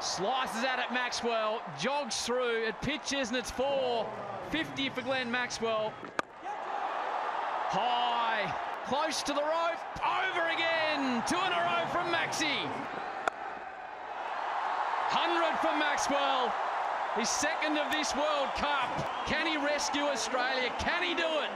Slices 0.00 0.62
out 0.64 0.78
at 0.78 0.92
Maxwell, 0.94 1.60
jogs 1.78 2.22
through, 2.22 2.68
it 2.68 2.80
pitches 2.82 3.28
and 3.28 3.36
it's 3.36 3.50
four. 3.50 4.06
50 4.50 4.90
for 4.90 5.02
Glenn 5.02 5.28
Maxwell. 5.28 5.92
High, 7.68 8.46
close 8.86 9.22
to 9.24 9.32
the 9.32 9.42
rope, 9.42 9.82
over 9.98 10.48
again. 10.54 11.22
Two 11.26 11.36
in 11.36 11.52
a 11.52 11.60
row 11.66 11.84
from 11.90 12.06
Maxi. 12.14 12.62
100 15.10 15.58
for 15.58 15.76
Maxwell. 15.76 16.54
His 17.16 17.28
second 17.28 17.76
of 17.76 17.90
this 17.90 18.14
World 18.14 18.54
Cup. 18.54 19.26
Can 19.26 19.46
he 19.46 19.56
rescue 19.56 20.02
Australia? 20.02 20.70
Can 20.78 21.02
he 21.02 21.14
do 21.14 21.26
it? 21.26 21.50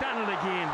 Done 0.00 0.22
it 0.22 0.32
again. 0.42 0.68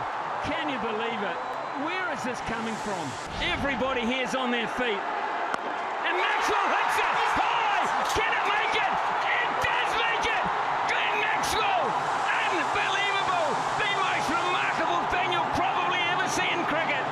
Can 0.45 0.73
you 0.73 0.79
believe 0.81 1.21
it? 1.21 1.37
Where 1.85 2.11
is 2.15 2.25
this 2.25 2.41
coming 2.49 2.75
from? 2.77 3.05
Everybody 3.43 4.01
here's 4.01 4.35
on 4.35 4.51
their 4.51 4.67
feet. 4.69 4.99
Maxwell 6.49 6.73
hits 6.73 6.97
it 6.97 7.13
high. 7.37 7.85
Can 8.17 8.31
it 8.33 8.47
make 8.49 8.75
it? 8.81 8.93
It 9.29 9.51
does 9.61 9.91
make 10.01 10.25
it. 10.33 10.45
Glenn 10.89 11.17
Maxwell. 11.21 11.85
Unbelievable. 12.49 13.53
The 13.77 13.93
most 14.01 14.29
remarkable 14.33 15.05
thing 15.13 15.29
you'll 15.37 15.53
probably 15.53 16.01
ever 16.09 16.25
see 16.33 16.49
in 16.49 16.65
cricket. 16.65 17.05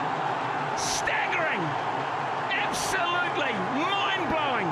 Staggering. 0.81 1.61
Absolutely 2.49 3.53
mind-blowing. 3.77 4.69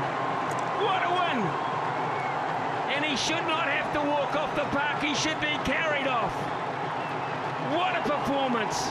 What 0.81 1.05
a 1.05 1.13
win. 1.13 1.45
And 2.97 3.05
he 3.05 3.21
should 3.21 3.45
not 3.45 3.69
have 3.69 3.93
to 3.93 4.01
walk 4.09 4.33
off 4.33 4.57
the 4.57 4.65
park. 4.73 5.05
He 5.05 5.13
should 5.15 5.41
be 5.45 5.61
carried 5.69 6.09
off. 6.09 6.33
What 7.77 8.01
a 8.01 8.03
performance. 8.09 8.89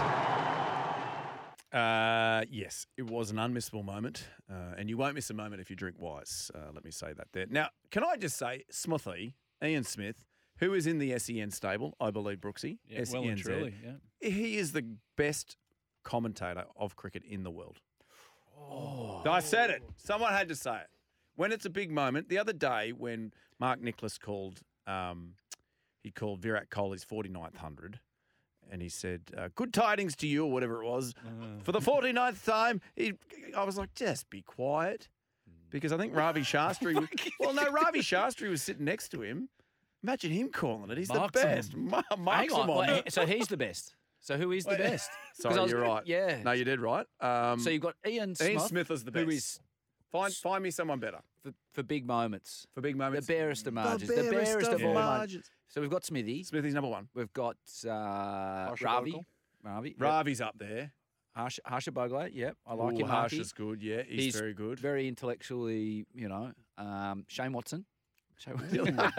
Uh, 1.73 2.43
yes, 2.51 2.85
it 2.97 3.09
was 3.09 3.31
an 3.31 3.37
unmissable 3.37 3.83
moment, 3.83 4.27
uh, 4.49 4.75
and 4.77 4.89
you 4.89 4.97
won't 4.97 5.15
miss 5.15 5.29
a 5.31 5.33
moment 5.33 5.59
if 5.59 5.69
you 5.71 5.75
drink 5.75 5.95
wise. 5.99 6.51
Uh, 6.53 6.71
let 6.71 6.85
me 6.85 6.91
say 6.91 7.13
that 7.13 7.27
there. 7.33 7.47
Now, 7.49 7.69
can 7.89 8.03
I 8.03 8.15
just 8.15 8.37
say, 8.37 8.63
Smithy, 8.69 9.35
Ian 9.63 9.83
Smith, 9.83 10.23
who 10.57 10.73
is 10.75 10.85
in 10.85 10.99
the 10.99 11.17
SEN 11.17 11.49
stable, 11.49 11.95
I 11.99 12.11
believe, 12.11 12.37
Brooksy, 12.37 12.77
Yeah, 12.87 13.03
well 13.11 13.23
and 13.23 13.39
SENZ, 13.39 13.41
truly, 13.43 13.73
yeah. 13.83 13.93
he 14.21 14.57
is 14.57 14.73
the 14.73 14.85
best 15.17 15.57
commentator 16.03 16.65
of 16.77 16.95
cricket 16.95 17.23
in 17.23 17.43
the 17.43 17.51
world. 17.51 17.79
Oh. 18.55 19.23
I 19.25 19.39
said 19.39 19.71
it. 19.71 19.81
Someone 19.97 20.31
had 20.31 20.49
to 20.49 20.55
say 20.55 20.75
it. 20.75 20.87
When 21.35 21.51
it's 21.51 21.65
a 21.65 21.69
big 21.71 21.89
moment, 21.89 22.29
the 22.29 22.37
other 22.37 22.53
day 22.53 22.91
when 22.91 23.33
Mark 23.59 23.81
Nicholas 23.81 24.19
called, 24.19 24.61
um, 24.85 25.33
he 26.03 26.11
called 26.11 26.39
Virat 26.39 26.69
Kohli's 26.69 27.03
49th 27.03 27.57
hundred, 27.57 27.99
and 28.73 28.81
he 28.81 28.89
said, 28.89 29.21
uh, 29.37 29.47
"Good 29.55 29.71
tidings 29.73 30.15
to 30.17 30.27
you," 30.27 30.43
or 30.45 30.51
whatever 30.51 30.83
it 30.83 30.87
was, 30.87 31.13
for 31.63 31.71
the 31.71 31.79
49th 31.79 32.43
time. 32.43 32.81
He, 32.95 33.13
I 33.55 33.63
was 33.63 33.77
like, 33.77 33.93
just 33.93 34.29
be 34.29 34.41
quiet, 34.41 35.07
because 35.69 35.93
I 35.93 35.97
think 35.97 36.15
Ravi 36.15 36.41
Shastri. 36.53 36.95
was- 36.99 37.07
well, 37.39 37.53
no, 37.53 37.69
Ravi 37.69 37.99
Shastri 37.99 38.49
was 38.49 38.61
sitting 38.63 38.83
next 38.85 39.09
to 39.09 39.21
him. 39.21 39.47
Imagine 40.03 40.31
him 40.31 40.49
calling 40.49 40.89
it. 40.91 40.97
He's 40.97 41.07
Marks 41.09 41.39
the 41.39 41.47
him. 41.47 41.55
best. 41.55 41.75
Ma- 41.77 42.01
Hang 42.09 42.23
marks 42.23 42.53
on. 42.53 42.63
him 42.63 42.69
on. 42.71 42.77
well, 42.87 43.01
he- 43.05 43.09
so 43.09 43.25
he's 43.25 43.47
the 43.47 43.55
best. 43.57 43.95
So 44.19 44.37
who 44.37 44.51
is 44.51 44.65
the 44.65 44.75
best? 44.75 45.09
'Cause 45.35 45.41
Sorry, 45.43 45.57
I 45.57 45.61
was- 45.61 45.71
you're 45.71 45.81
right. 45.81 46.03
Yeah. 46.05 46.41
No, 46.43 46.51
you 46.51 46.65
did 46.65 46.79
right. 46.81 47.05
Um, 47.21 47.59
so 47.59 47.69
you've 47.69 47.81
got 47.83 47.95
Ian 48.05 48.35
Smith. 48.35 48.49
Ian 48.49 48.59
Smith 48.61 48.91
is 48.91 49.03
the 49.03 49.11
best. 49.11 49.23
Who 49.25 49.29
is 49.31 49.59
find 50.11 50.33
find 50.33 50.63
me 50.63 50.71
someone 50.71 50.99
better 50.99 51.19
for, 51.43 51.51
for 51.73 51.83
big 51.83 52.05
moments. 52.07 52.65
for 52.73 52.81
big 52.81 52.95
moments. 52.97 53.27
The 53.27 53.33
barest 53.33 53.67
of 53.67 53.73
margins. 53.75 54.09
The 54.09 54.29
barest 54.31 54.67
of 54.67 54.73
of 54.81 54.83
all 54.85 54.93
margins. 54.93 54.97
margins. 55.19 55.49
So 55.73 55.81
we've 55.81 55.89
got 55.89 56.05
Smithy. 56.05 56.43
Smithy's 56.43 56.75
number 56.75 56.89
one. 56.89 57.07
We've 57.15 57.33
got 57.33 57.55
uh, 57.85 57.89
Harsha 57.89 58.85
Ravi. 58.85 59.11
Bhogle. 59.13 59.25
Ravi. 59.63 59.89
Yep. 59.89 59.97
Ravi's 59.99 60.39
up 60.41 60.55
there. 60.59 60.93
Harsha, 61.35 61.61
Harsha 61.65 61.91
Bhogle. 61.91 62.29
Yep. 62.31 62.55
I 62.67 62.73
like 62.75 62.93
Ooh, 62.93 62.97
him. 62.97 63.07
Harky. 63.07 63.09
Harsha's 63.09 63.53
good. 63.53 63.81
Yeah, 63.81 64.03
he's, 64.07 64.25
He's 64.25 64.35
very 64.35 64.53
good. 64.53 64.79
Very 64.79 65.07
intellectually, 65.07 66.05
you 66.13 66.29
know. 66.29 66.51
Um, 66.77 67.25
Shane 67.27 67.53
Watson. 67.53 67.85
Shane 68.37 68.55
Do 68.71 68.77
you 68.77 68.83
like 68.83 69.15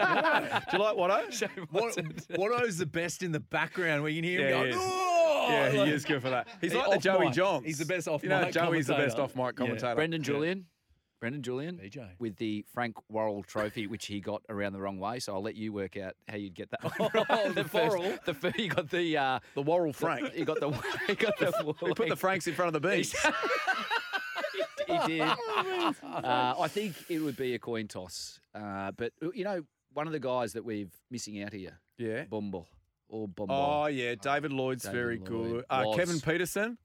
Watto? 0.95 1.29
Shane 1.31 1.49
What, 1.71 1.83
Watson. 1.83 2.13
Watto's 2.31 2.77
the 2.77 2.85
best 2.85 3.21
in 3.21 3.33
the 3.33 3.39
background 3.41 4.01
where 4.01 4.11
you 4.11 4.21
can 4.21 4.29
hear 4.29 4.41
Yeah, 4.49 4.59
him 4.61 4.65
he 4.67 4.71
going, 4.71 4.81
is. 4.87 4.91
"Oh!" 4.93 5.47
Yeah, 5.49 5.69
he 5.71 5.77
like- 5.79 5.89
is 5.89 6.05
good 6.05 6.21
for 6.21 6.29
that. 6.29 6.47
He's 6.61 6.71
He- 6.71 6.77
like 6.77 6.89
the 6.89 6.95
off 6.95 7.01
Joey 7.03 7.25
mic. 7.25 7.33
Johns. 7.33 7.65
He's 7.65 7.77
the 7.79 7.85
best 7.85 8.07
off 8.07 8.23
You 8.23 8.29
know, 8.29 8.41
mic 8.45 8.53
Joey's 8.53 8.87
the 8.87 8.93
best 8.93 9.17
commentator. 9.17 9.21
off 9.21 9.35
mic 9.35 9.45
Yeah. 9.59 9.65
commentator. 9.65 9.95
Brendan 9.95 10.21
Yeah. 10.21 10.25
Julian. 10.25 10.65
Brendan 11.21 11.41
Julian 11.41 11.77
BJ. 11.77 12.09
with 12.19 12.35
the 12.37 12.65
Frank 12.73 12.95
Worrell 13.09 13.41
Trophy, 13.43 13.87
which 13.87 14.05
he 14.05 14.19
got 14.19 14.41
around 14.49 14.73
the 14.73 14.81
wrong 14.81 14.99
way. 14.99 15.19
So 15.19 15.33
I'll 15.33 15.41
let 15.41 15.55
you 15.55 15.71
work 15.73 15.97
out 15.97 16.13
how 16.27 16.35
you'd 16.37 16.53
get 16.53 16.69
that. 16.71 16.83
one 16.83 16.93
Oh, 16.99 17.23
right. 17.29 17.55
the 17.55 17.63
first- 17.63 17.97
Worrell. 17.97 18.17
the 18.25 18.33
fir- 18.33 18.51
you 18.57 18.67
got 18.69 18.89
the 18.89 19.17
uh, 19.17 19.39
The 19.55 19.61
Worrell 19.61 19.93
Frank. 19.93 20.35
you 20.35 20.45
got 20.45 20.59
the 20.59 20.69
you 21.07 21.15
got 21.15 21.37
the 21.39 21.75
We 21.81 21.93
put 21.93 22.09
the 22.09 22.15
Franks 22.15 22.47
in 22.47 22.53
front 22.53 22.75
of 22.75 22.81
the 22.81 22.87
bees. 22.89 23.15
he 24.87 24.97
did. 25.07 25.21
Uh, 25.21 26.55
I 26.59 26.67
think 26.67 26.95
it 27.09 27.19
would 27.19 27.37
be 27.37 27.55
a 27.55 27.59
coin 27.59 27.87
toss. 27.87 28.39
Uh, 28.53 28.91
but 28.95 29.13
you 29.33 29.43
know, 29.43 29.61
one 29.93 30.07
of 30.07 30.13
the 30.13 30.19
guys 30.19 30.53
that 30.53 30.63
we're 30.65 30.87
missing 31.09 31.41
out 31.41 31.53
here, 31.53 31.79
yeah. 31.97 32.25
Bumble 32.25 32.67
or 33.09 33.27
Bumble. 33.27 33.55
Oh 33.55 33.85
yeah, 33.87 34.15
David 34.15 34.51
Lloyd's 34.51 34.83
David 34.83 34.95
very 34.95 35.17
Lloyd 35.19 35.25
good. 35.27 35.65
Uh. 35.69 35.93
Kevin 35.95 36.17
Pietersen. 36.17 36.77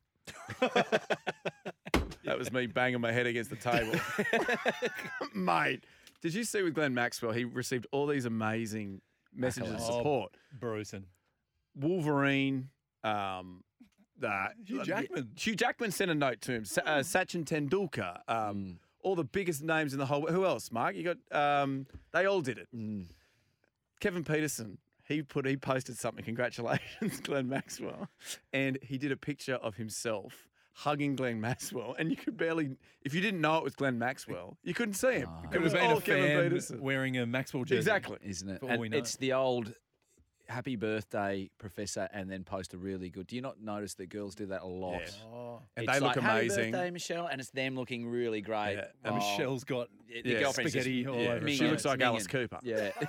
That 2.24 2.38
was 2.38 2.52
me 2.52 2.66
banging 2.66 3.00
my 3.00 3.12
head 3.12 3.26
against 3.26 3.50
the 3.50 3.56
table, 3.56 3.98
mate. 5.34 5.84
Did 6.20 6.34
you 6.34 6.44
see 6.44 6.62
with 6.62 6.74
Glenn 6.74 6.92
Maxwell? 6.94 7.32
He 7.32 7.44
received 7.44 7.86
all 7.92 8.06
these 8.06 8.26
amazing 8.26 9.00
messages 9.34 9.70
of 9.70 9.76
Accolades. 9.78 9.86
support. 9.86 10.32
Bruton. 10.58 11.06
Wolverine. 11.74 12.68
Um, 13.02 13.64
uh, 14.22 14.48
Hugh 14.66 14.84
Jackman. 14.84 15.30
Hugh 15.38 15.54
Jackman 15.56 15.90
sent 15.92 16.10
a 16.10 16.14
note 16.14 16.42
to 16.42 16.52
him. 16.52 16.64
Sa- 16.66 16.82
uh, 16.84 16.98
Sachin 17.00 17.44
Tendulkar. 17.44 18.18
Um, 18.28 18.78
All 19.02 19.14
the 19.14 19.24
biggest 19.24 19.62
names 19.62 19.94
in 19.94 19.98
the 19.98 20.04
whole. 20.06 20.26
Who 20.26 20.44
else, 20.44 20.70
Mark? 20.70 20.94
You 20.94 21.14
got. 21.30 21.62
Um, 21.62 21.86
they 22.12 22.26
all 22.26 22.42
did 22.42 22.58
it. 22.58 22.68
Kevin 24.00 24.24
Pietersen. 24.24 24.76
He 25.08 25.22
put. 25.22 25.46
He 25.46 25.56
posted 25.56 25.96
something. 25.96 26.22
Congratulations, 26.24 27.20
Glenn 27.22 27.48
Maxwell. 27.48 28.08
And 28.52 28.78
he 28.82 28.98
did 28.98 29.10
a 29.10 29.16
picture 29.16 29.54
of 29.54 29.76
himself 29.76 30.49
hugging 30.80 31.14
Glenn 31.16 31.40
Maxwell, 31.40 31.94
and 31.98 32.10
you 32.10 32.16
could 32.16 32.36
barely. 32.36 32.70
If 33.02 33.14
you 33.14 33.20
didn't 33.20 33.40
know 33.40 33.56
it 33.58 33.64
was 33.64 33.74
Glenn 33.74 33.98
Maxwell, 33.98 34.56
you 34.64 34.74
couldn't 34.74 34.94
see 34.94 35.12
him. 35.12 35.28
Ah. 35.30 35.42
It 35.44 35.50
Could 35.52 35.62
was 35.62 35.72
have 35.72 35.80
been 35.82 35.90
all 35.90 35.98
a 35.98 36.00
Kevin 36.00 36.24
fan 36.26 36.50
Pietersen. 36.50 36.80
wearing 36.80 37.18
a 37.18 37.26
Maxwell 37.26 37.64
jersey. 37.64 37.78
Exactly. 37.78 38.18
isn't 38.24 38.48
it? 38.48 38.62
And 38.62 38.94
it's 38.94 39.16
the 39.16 39.32
old 39.34 39.74
happy 40.50 40.76
birthday, 40.76 41.48
Professor, 41.58 42.08
and 42.12 42.30
then 42.30 42.44
post 42.44 42.74
a 42.74 42.78
really 42.78 43.08
good. 43.08 43.26
Do 43.28 43.36
you 43.36 43.42
not 43.42 43.60
notice 43.60 43.94
that 43.94 44.08
girls 44.10 44.34
do 44.34 44.46
that 44.46 44.62
a 44.62 44.66
lot? 44.66 45.00
Yeah. 45.00 45.10
Oh. 45.32 45.62
And 45.76 45.84
It's 45.84 45.92
they 45.94 46.00
look 46.00 46.16
like, 46.16 46.24
Happy 46.24 46.38
amazing. 46.46 46.72
birthday, 46.72 46.90
Michelle, 46.90 47.26
and 47.28 47.40
it's 47.40 47.50
them 47.50 47.76
looking 47.76 48.06
really 48.06 48.40
great. 48.40 48.74
Yeah, 48.76 48.86
And 49.04 49.14
Oh, 49.14 49.18
Michelle's 49.18 49.64
got 49.64 49.88
the 50.08 50.22
Yeah. 50.28 50.40
girlfriend's 50.40 50.72
just- 50.72 50.84
spaghetti 50.84 51.06
all 51.06 51.16
Yeah, 51.16 51.32
over. 51.34 51.48
she 51.48 51.66
looks 51.68 51.82
face. 51.82 51.90
like 51.90 52.00
Alice 52.02 52.26
Cooper. 52.26 52.58
Yeah. 52.62 52.90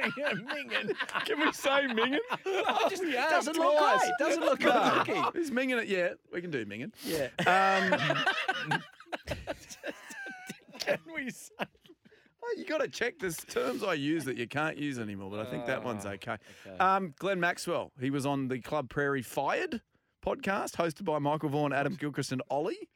Mingin. 0.00 0.94
Can 1.26 1.40
we 1.40 1.52
say 1.52 1.86
Mingen? 1.86 2.20
just 2.90 3.02
doesn't 3.02 3.56
look 3.56 3.78
great. 3.78 4.10
Doesn't 4.18 4.42
look 4.44 4.58
good 4.60 4.68
Nah, 4.74 4.98
looking. 4.98 5.24
Is 5.40 5.50
Mingen 5.50 5.78
it? 5.80 5.88
Yeah, 5.88 6.14
we 6.32 6.40
can 6.40 6.50
do 6.50 6.64
Mingen. 6.66 6.92
Yeah. 7.04 7.28
Um, 7.46 8.78
Can 10.80 10.98
we 11.14 11.30
say? 11.30 11.52
You 12.56 12.64
got 12.64 12.78
to 12.80 12.88
check. 12.88 13.18
There's 13.18 13.36
terms 13.36 13.82
I 13.82 13.94
use 13.94 14.24
that 14.24 14.36
you 14.36 14.46
can't 14.46 14.76
use 14.76 14.98
anymore, 14.98 15.30
but 15.30 15.40
I 15.40 15.44
think 15.50 15.66
that 15.66 15.82
one's 15.84 16.04
Ah, 16.06 16.10
okay. 16.10 16.36
okay. 16.66 16.78
Um, 16.78 17.14
Glenn 17.18 17.40
Maxwell. 17.40 17.92
He 18.00 18.10
was 18.10 18.26
on 18.26 18.48
the 18.48 18.60
Club 18.60 18.88
Prairie 18.88 19.22
Fired 19.22 19.80
podcast, 20.24 20.76
hosted 20.76 21.04
by 21.04 21.18
Michael 21.18 21.48
Vaughan, 21.48 21.72
Adam 21.72 21.94
Gilchrist, 21.94 22.32
and 22.32 22.42
Ollie. 22.50 22.88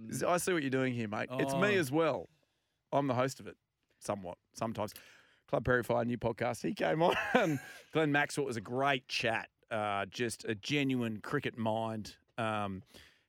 Mm. 0.00 0.24
I 0.24 0.36
see 0.38 0.52
what 0.52 0.62
you're 0.62 0.70
doing 0.70 0.94
here, 0.94 1.08
mate. 1.08 1.28
It's 1.32 1.54
me 1.54 1.76
Oh. 1.76 1.80
as 1.80 1.90
well. 1.92 2.28
I'm 2.92 3.06
the 3.06 3.14
host 3.14 3.38
of 3.40 3.46
it, 3.46 3.56
somewhat, 3.98 4.38
sometimes. 4.54 4.92
Club 5.48 5.64
Prairie 5.64 5.82
Fire, 5.82 6.04
new 6.04 6.16
podcast. 6.18 6.62
He 6.62 6.72
came 6.74 7.02
on. 7.02 7.14
and 7.34 7.58
Glenn 7.92 8.10
Maxwell 8.12 8.46
was 8.46 8.56
a 8.56 8.60
great 8.60 9.06
chat. 9.08 9.48
Uh, 9.70 10.06
just 10.06 10.44
a 10.46 10.54
genuine 10.54 11.20
cricket 11.20 11.56
mind. 11.58 12.16
Um, 12.38 12.82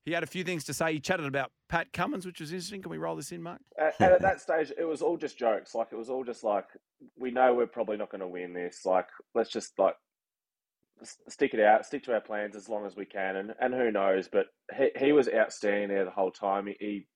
he 0.06 0.12
had 0.12 0.24
a 0.24 0.28
few 0.28 0.44
things 0.44 0.64
to 0.66 0.74
say. 0.74 0.94
He 0.94 1.00
chatted 1.00 1.26
about 1.26 1.52
Pat 1.70 1.94
Cummins, 1.94 2.26
which 2.26 2.40
was 2.40 2.52
interesting. 2.52 2.82
Can 2.82 2.92
we 2.92 2.98
roll 2.98 3.16
this 3.16 3.32
in, 3.32 3.42
Mark? 3.42 3.62
And, 3.78 3.94
and 4.00 4.12
at 4.14 4.22
that 4.22 4.42
stage, 4.42 4.72
it 4.78 4.86
was 4.86 5.02
all 5.02 5.18
just 5.18 5.38
jokes. 5.38 5.76
Like 5.76 5.90
it 5.92 5.98
was 5.98 6.10
all 6.10 6.24
just 6.24 6.44
like, 6.44 6.66
we 7.20 7.32
know 7.32 7.54
we're 7.54 7.68
probably 7.68 7.98
not 7.98 8.10
going 8.10 8.22
to 8.22 8.28
win 8.28 8.54
this. 8.54 8.86
Like 8.86 9.08
let's 9.36 9.52
just 9.52 9.78
like 9.78 9.96
stick 11.30 11.54
it 11.54 11.60
out, 11.60 11.86
stick 11.86 12.04
to 12.06 12.14
our 12.14 12.22
plans 12.22 12.56
as 12.56 12.70
long 12.70 12.86
as 12.86 12.96
we 12.96 13.06
can, 13.06 13.36
and 13.36 13.54
and 13.60 13.74
who 13.74 13.92
knows? 13.92 14.28
But 14.28 14.48
he 14.76 14.90
he 14.98 15.12
was 15.12 15.30
outstanding 15.30 15.90
there 15.90 16.06
the 16.06 16.12
whole 16.12 16.32
time. 16.32 16.68
He, 16.68 16.76
he 16.80 17.08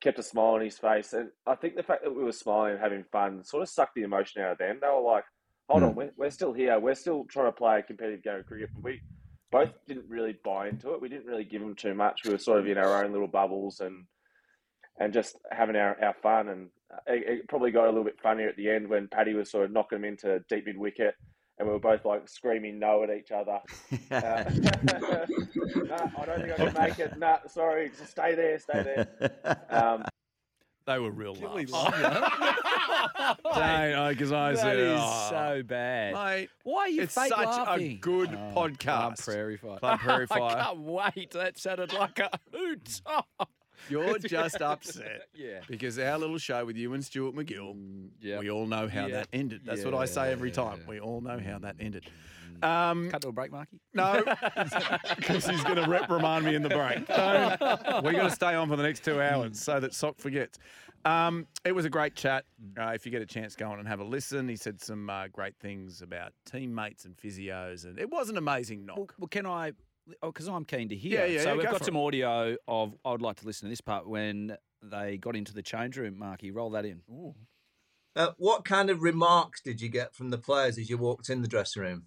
kept 0.00 0.18
a 0.18 0.22
smile 0.22 0.54
on 0.54 0.62
his 0.62 0.78
face, 0.78 1.12
and 1.12 1.28
I 1.46 1.54
think 1.54 1.76
the 1.76 1.82
fact 1.82 2.04
that 2.04 2.14
we 2.14 2.24
were 2.24 2.32
smiling 2.32 2.72
and 2.72 2.80
having 2.80 3.04
fun 3.12 3.44
sort 3.44 3.62
of 3.62 3.68
sucked 3.68 3.94
the 3.94 4.02
emotion 4.02 4.42
out 4.42 4.52
of 4.52 4.58
them. 4.58 4.78
They 4.80 4.88
were 4.88 5.00
like, 5.00 5.24
"Hold 5.68 5.82
hmm. 5.82 5.88
on, 5.90 5.94
we're 5.94 6.12
we're 6.16 6.30
still 6.30 6.52
here. 6.52 6.78
We're 6.78 6.94
still 6.94 7.24
trying 7.24 7.46
to 7.46 7.52
play 7.52 7.78
a 7.78 7.82
competitive 7.82 8.22
game 8.22 8.40
of 8.40 8.46
cricket." 8.46 8.70
We 8.82 9.02
both 9.50 9.70
didn't 9.86 10.08
really 10.08 10.36
buy 10.44 10.68
into 10.68 10.94
it. 10.94 11.00
We 11.00 11.08
didn't 11.08 11.26
really 11.26 11.44
give 11.44 11.60
them 11.60 11.74
too 11.74 11.94
much. 11.94 12.20
We 12.24 12.32
were 12.32 12.38
sort 12.38 12.60
of 12.60 12.66
in 12.66 12.78
our 12.78 13.04
own 13.04 13.12
little 13.12 13.28
bubbles 13.28 13.80
and 13.80 14.06
and 14.98 15.12
just 15.12 15.36
having 15.50 15.76
our, 15.76 15.96
our 16.02 16.14
fun. 16.22 16.48
And 16.48 16.68
it, 17.06 17.40
it 17.40 17.48
probably 17.48 17.70
got 17.70 17.84
a 17.84 17.90
little 17.90 18.04
bit 18.04 18.20
funnier 18.22 18.48
at 18.48 18.56
the 18.56 18.70
end 18.70 18.88
when 18.88 19.08
Paddy 19.08 19.34
was 19.34 19.50
sort 19.50 19.64
of 19.64 19.72
knocking 19.72 19.98
him 19.98 20.04
into 20.04 20.40
deep 20.48 20.66
mid 20.66 20.76
wicket, 20.76 21.14
and 21.58 21.66
we 21.66 21.72
were 21.72 21.80
both 21.80 22.04
like 22.04 22.28
screaming 22.28 22.78
no 22.78 23.02
at 23.02 23.10
each 23.10 23.32
other. 23.32 23.60
Uh, 24.10 24.44
I 26.18 26.24
don't 26.24 26.40
think 26.40 26.52
I 26.52 26.56
can 26.56 26.74
make 26.74 26.98
it. 26.98 27.16
Nah, 27.18 27.38
sorry, 27.46 27.90
just 27.96 28.10
stay 28.10 28.34
there, 28.34 28.58
stay 28.58 28.82
there. 28.82 29.58
Um, 29.70 30.04
They 30.90 30.98
were 30.98 31.10
real 31.12 31.34
Gilly 31.34 31.66
laughs. 31.66 32.00
Don't, 33.44 34.08
because 34.08 34.32
I 34.32 34.52
That 34.54 34.58
said, 34.58 34.76
is 34.78 34.98
oh, 35.00 35.26
so 35.30 35.62
bad. 35.62 36.14
Mate, 36.14 36.48
Why 36.64 36.80
are 36.80 36.88
you 36.88 37.02
it's 37.02 37.14
fake 37.14 37.28
such 37.28 37.46
laughing? 37.46 37.90
a 37.92 37.94
good 37.94 38.30
Oh, 38.30 38.52
podcast. 38.56 38.78
Club 38.80 39.16
Prairie 39.18 39.56
Fire. 39.56 39.78
Club 39.78 40.00
Prairie 40.04 40.26
Fire. 40.26 40.42
I 40.42 40.52
Fire. 40.54 40.64
can't 40.64 40.78
wait. 40.80 41.30
That 41.30 41.58
sounded 41.58 41.92
like 41.92 42.18
a 42.18 42.30
hoot. 42.52 43.00
You're 43.88 44.18
just 44.18 44.60
upset 44.60 45.28
yeah. 45.32 45.60
because 45.68 45.96
our 45.98 46.18
little 46.18 46.38
show 46.38 46.64
with 46.66 46.76
you 46.76 46.92
and 46.92 47.04
Stuart 47.04 47.34
MacGill, 47.36 48.08
yeah. 48.20 48.40
we 48.40 48.50
all 48.50 48.66
know 48.66 48.88
how 48.88 49.06
Yeah. 49.06 49.18
that 49.20 49.28
ended. 49.32 49.62
That's 49.64 49.84
what 49.84 49.94
I 49.94 50.06
say 50.06 50.32
every 50.32 50.50
time. 50.50 50.80
Yeah. 50.82 50.88
We 50.88 51.00
all 51.00 51.20
know 51.20 51.38
how 51.38 51.60
that 51.60 51.76
ended. 51.78 52.04
Um, 52.62 53.10
Cut 53.10 53.22
to 53.22 53.28
a 53.28 53.32
break, 53.32 53.52
Marky. 53.52 53.80
no, 53.94 54.22
because 55.16 55.46
he's 55.46 55.62
going 55.64 55.76
to 55.76 55.88
reprimand 55.88 56.44
me 56.44 56.54
in 56.54 56.62
the 56.62 56.68
break. 56.68 57.06
Don't. 57.06 58.04
We're 58.04 58.12
going 58.12 58.28
to 58.28 58.34
stay 58.34 58.54
on 58.54 58.68
for 58.68 58.76
the 58.76 58.82
next 58.82 59.04
two 59.04 59.20
hours 59.20 59.60
so 59.60 59.80
that 59.80 59.94
Sock 59.94 60.18
forgets. 60.18 60.58
Um, 61.04 61.46
it 61.64 61.72
was 61.72 61.84
a 61.84 61.90
great 61.90 62.14
chat. 62.14 62.44
Uh, 62.78 62.88
if 62.88 63.06
you 63.06 63.12
get 63.12 63.22
a 63.22 63.26
chance, 63.26 63.56
go 63.56 63.70
on 63.70 63.78
and 63.78 63.88
have 63.88 64.00
a 64.00 64.04
listen. 64.04 64.48
He 64.48 64.56
said 64.56 64.80
some 64.82 65.08
uh, 65.08 65.28
great 65.28 65.56
things 65.58 66.02
about 66.02 66.32
teammates 66.50 67.04
and 67.04 67.16
physios, 67.16 67.84
and 67.84 67.98
it 67.98 68.10
was 68.10 68.28
an 68.28 68.36
amazing 68.36 68.84
knock. 68.84 68.98
Well, 68.98 69.08
well 69.18 69.28
can 69.28 69.46
I? 69.46 69.72
Oh, 70.22 70.32
because 70.32 70.48
I'm 70.48 70.64
keen 70.64 70.88
to 70.90 70.96
hear. 70.96 71.20
Yeah, 71.20 71.26
yeah, 71.26 71.42
So 71.42 71.48
yeah, 71.48 71.54
we've 71.54 71.64
go 71.64 71.70
got 71.72 71.78
for 71.78 71.84
some 71.84 71.96
audio 71.96 72.56
of. 72.68 72.94
I 73.04 73.12
would 73.12 73.22
like 73.22 73.36
to 73.36 73.46
listen 73.46 73.66
to 73.66 73.70
this 73.70 73.80
part 73.80 74.06
when 74.08 74.56
they 74.82 75.16
got 75.16 75.36
into 75.36 75.54
the 75.54 75.62
change 75.62 75.96
room. 75.96 76.18
Marky, 76.18 76.50
roll 76.50 76.70
that 76.70 76.84
in. 76.84 77.02
Uh, 78.16 78.30
what 78.38 78.64
kind 78.64 78.90
of 78.90 79.02
remarks 79.02 79.62
did 79.62 79.80
you 79.80 79.88
get 79.88 80.14
from 80.14 80.30
the 80.30 80.38
players 80.38 80.78
as 80.78 80.90
you 80.90 80.98
walked 80.98 81.30
in 81.30 81.42
the 81.42 81.48
dressing 81.48 81.82
room? 81.82 82.04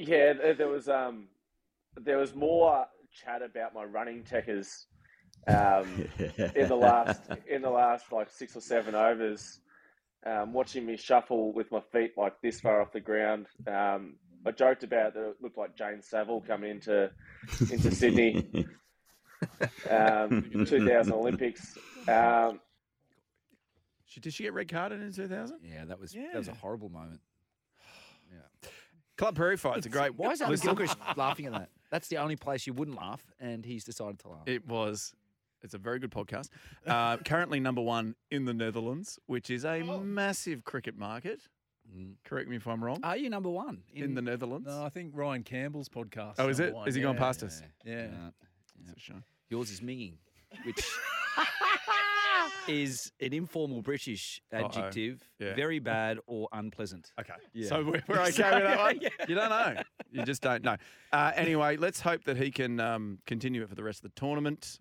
Yeah, 0.00 0.32
there, 0.32 0.54
there 0.54 0.68
was 0.68 0.88
um, 0.88 1.28
there 1.96 2.16
was 2.16 2.34
more 2.34 2.86
chat 3.12 3.42
about 3.42 3.74
my 3.74 3.84
running 3.84 4.22
techers 4.22 4.86
um, 5.46 6.08
in 6.54 6.68
the 6.68 6.76
last 6.76 7.20
in 7.46 7.60
the 7.60 7.70
last 7.70 8.10
like 8.10 8.30
six 8.30 8.56
or 8.56 8.60
seven 8.60 8.94
overs. 8.94 9.60
Um, 10.24 10.52
watching 10.52 10.84
me 10.86 10.96
shuffle 10.96 11.52
with 11.52 11.70
my 11.70 11.80
feet 11.92 12.12
like 12.16 12.40
this 12.42 12.60
far 12.60 12.80
off 12.80 12.92
the 12.92 13.00
ground. 13.00 13.46
Um, 13.66 14.16
I 14.46 14.52
joked 14.52 14.84
about 14.84 15.12
that 15.14 15.30
it 15.30 15.36
looked 15.42 15.58
like 15.58 15.76
Jane 15.76 16.00
Saville 16.02 16.40
coming 16.46 16.70
into 16.70 17.10
into 17.70 17.90
Sydney, 17.90 18.66
um, 19.90 20.50
2000 20.66 21.12
Olympics. 21.12 21.76
Um, 22.08 22.60
She, 24.06 24.20
did 24.20 24.32
she 24.32 24.44
get 24.44 24.54
red 24.54 24.68
carded 24.68 25.02
in 25.02 25.12
2000? 25.12 25.58
Yeah, 25.62 25.84
that 25.84 26.00
was 26.00 26.12
that 26.12 26.34
was 26.34 26.48
a 26.48 26.54
horrible 26.54 26.88
moment. 26.88 27.20
Club 29.20 29.36
Prairie 29.36 29.58
Fire. 29.58 29.76
It's 29.76 29.84
a 29.86 29.90
great. 29.90 30.14
Why 30.16 30.30
is 30.30 30.40
Adam 30.40 30.50
listen. 30.52 30.66
Gilchrist 30.68 30.96
laughing 31.16 31.44
at 31.44 31.52
that? 31.52 31.68
That's 31.90 32.08
the 32.08 32.16
only 32.16 32.36
place 32.36 32.66
you 32.66 32.72
wouldn't 32.72 32.96
laugh, 32.96 33.22
and 33.38 33.66
he's 33.66 33.84
decided 33.84 34.18
to 34.20 34.28
laugh. 34.28 34.42
It 34.46 34.66
was. 34.66 35.12
It's 35.62 35.74
a 35.74 35.78
very 35.78 35.98
good 35.98 36.10
podcast. 36.10 36.48
Uh, 36.86 37.16
currently 37.26 37.60
number 37.60 37.82
one 37.82 38.14
in 38.30 38.46
the 38.46 38.54
Netherlands, 38.54 39.18
which 39.26 39.50
is 39.50 39.66
a 39.66 39.82
massive 39.82 40.64
cricket 40.64 40.96
market. 40.96 41.42
Mm. 41.94 42.14
Correct 42.24 42.48
me 42.48 42.56
if 42.56 42.66
I'm 42.66 42.82
wrong. 42.82 43.00
Are 43.02 43.16
you 43.18 43.28
number 43.28 43.50
one 43.50 43.82
in, 43.92 44.14
the 44.14 44.22
Netherlands. 44.22 44.66
No, 44.66 44.82
I 44.82 44.88
think 44.88 45.12
Ryan 45.14 45.42
Campbell's 45.42 45.90
podcast. 45.90 46.36
Oh, 46.38 46.48
is 46.48 46.58
number 46.58 46.70
it? 46.70 46.74
one. 46.76 46.86
Has 46.86 46.94
he 46.94 47.02
gone 47.02 47.14
Yeah, 47.14 47.20
past 47.20 47.42
us? 47.42 47.62
Yeah. 47.84 48.06
It's 48.80 48.96
a 48.96 48.98
shame. 48.98 49.24
yours 49.50 49.70
is 49.70 49.80
minging, 49.80 50.14
which 50.64 50.76
is 52.68 53.12
an 53.20 53.32
informal 53.32 53.82
British 53.82 54.40
adjective, 54.52 55.22
Yeah. 55.38 55.54
very 55.54 55.78
bad 55.78 56.18
or 56.26 56.48
unpleasant. 56.52 57.12
Okay. 57.18 57.32
Yeah. 57.52 57.68
So 57.68 57.84
we're, 57.84 58.02
we're 58.08 58.20
okay 58.28 58.50
with 58.54 58.64
that 58.64 58.78
one? 58.78 59.00
You 59.28 59.34
don't 59.34 59.50
know. 59.50 59.82
You 60.10 60.24
just 60.24 60.42
don't 60.42 60.62
know. 60.62 60.76
Uh, 61.12 61.32
anyway, 61.34 61.76
let's 61.76 62.00
hope 62.00 62.24
that 62.24 62.36
he 62.36 62.50
can 62.50 62.80
um, 62.80 63.18
continue 63.26 63.62
it 63.62 63.68
for 63.68 63.74
the 63.74 63.84
rest 63.84 64.04
of 64.04 64.12
the 64.14 64.20
tournament. 64.20 64.78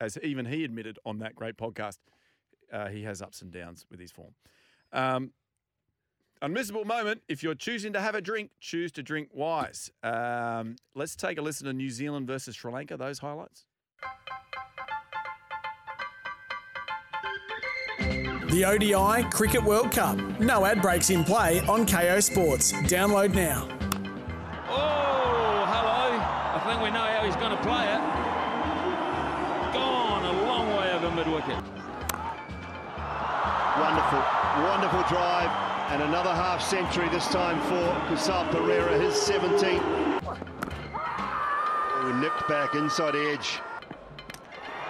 As 0.00 0.18
even 0.22 0.46
he 0.46 0.64
admitted 0.64 0.98
on 1.04 1.18
that 1.18 1.34
great 1.34 1.56
podcast, 1.56 1.98
uh, 2.72 2.88
he 2.88 3.02
has 3.04 3.22
ups 3.22 3.42
and 3.42 3.52
downs 3.52 3.86
with 3.90 4.00
his 4.00 4.10
form. 4.10 4.34
Um, 4.92 5.32
unmissable 6.42 6.84
moment. 6.84 7.22
If 7.28 7.42
you're 7.42 7.54
choosing 7.54 7.92
to 7.92 8.00
have 8.00 8.14
a 8.14 8.20
drink, 8.20 8.50
choose 8.60 8.90
to 8.92 9.02
drink 9.02 9.28
wise. 9.32 9.90
Um, 10.02 10.76
let's 10.94 11.14
take 11.14 11.38
a 11.38 11.42
listen 11.42 11.66
to 11.66 11.72
New 11.72 11.90
Zealand 11.90 12.26
versus 12.26 12.56
Sri 12.56 12.72
Lanka, 12.72 12.96
those 12.96 13.18
highlights. 13.18 13.64
The 18.52 18.66
ODI 18.66 19.24
Cricket 19.30 19.64
World 19.64 19.92
Cup. 19.92 20.18
No 20.38 20.66
ad 20.66 20.82
breaks 20.82 21.08
in 21.08 21.24
play 21.24 21.60
on 21.60 21.86
Kayo 21.86 22.22
Sports. 22.22 22.70
Download 22.84 23.32
now. 23.32 23.66
Oh, 24.68 25.64
hello. 25.72 26.20
I 26.20 26.60
think 26.66 26.82
we 26.82 26.90
know 26.90 27.00
how 27.00 27.24
he's 27.24 27.36
going 27.36 27.56
to 27.56 27.62
play 27.62 27.88
it. 27.88 28.02
Gone 29.72 30.26
a 30.26 30.42
long 30.42 30.68
way 30.76 30.92
over 30.92 31.10
mid 31.12 31.28
wicket. 31.28 31.64
Wonderful, 33.80 34.20
wonderful 34.68 35.02
drive, 35.08 35.48
and 35.90 36.02
another 36.02 36.34
half 36.34 36.60
century 36.60 37.08
this 37.08 37.28
time 37.28 37.58
for 37.62 37.88
Kusal 38.12 38.46
Perera, 38.50 39.00
his 39.00 39.14
17th. 39.14 39.80
Ooh, 42.04 42.20
nipped 42.20 42.46
back 42.50 42.74
inside 42.74 43.16
edge. 43.16 43.62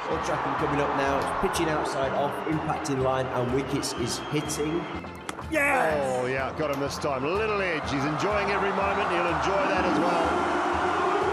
Short 0.08 0.24
tracking 0.24 0.54
coming 0.66 0.80
up 0.80 0.96
now, 0.96 1.18
It's 1.18 1.28
pitching 1.40 1.68
outside 1.68 2.12
off, 2.12 2.32
impacting 2.48 3.02
line 3.02 3.26
and 3.26 3.52
wickets 3.54 3.92
is 3.94 4.18
hitting. 4.30 4.84
Yeah, 5.50 6.00
oh, 6.02 6.26
yeah, 6.26 6.52
got 6.58 6.70
him 6.74 6.80
this 6.80 6.98
time. 6.98 7.24
Little 7.24 7.60
edge. 7.60 7.90
He's 7.90 8.04
enjoying 8.04 8.50
every 8.50 8.70
moment. 8.70 9.10
He'll 9.10 9.26
enjoy 9.26 9.68
that 9.68 9.84
as 9.84 9.98
well. 9.98 10.28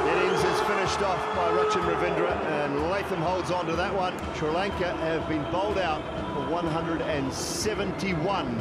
Innings 0.10 0.44
is 0.44 0.60
finished 0.68 1.02
off 1.02 1.20
by 1.36 1.50
Rachin 1.52 1.84
Ravindra, 1.84 2.36
and 2.46 2.90
Latham 2.90 3.22
holds 3.22 3.50
on 3.50 3.66
to 3.68 3.76
that 3.76 3.94
one. 3.96 4.14
Sri 4.36 4.50
Lanka 4.50 4.94
have 4.98 5.28
been 5.30 5.44
bowled 5.52 5.78
out 5.78 6.02
for 6.34 6.44
171. 6.52 8.60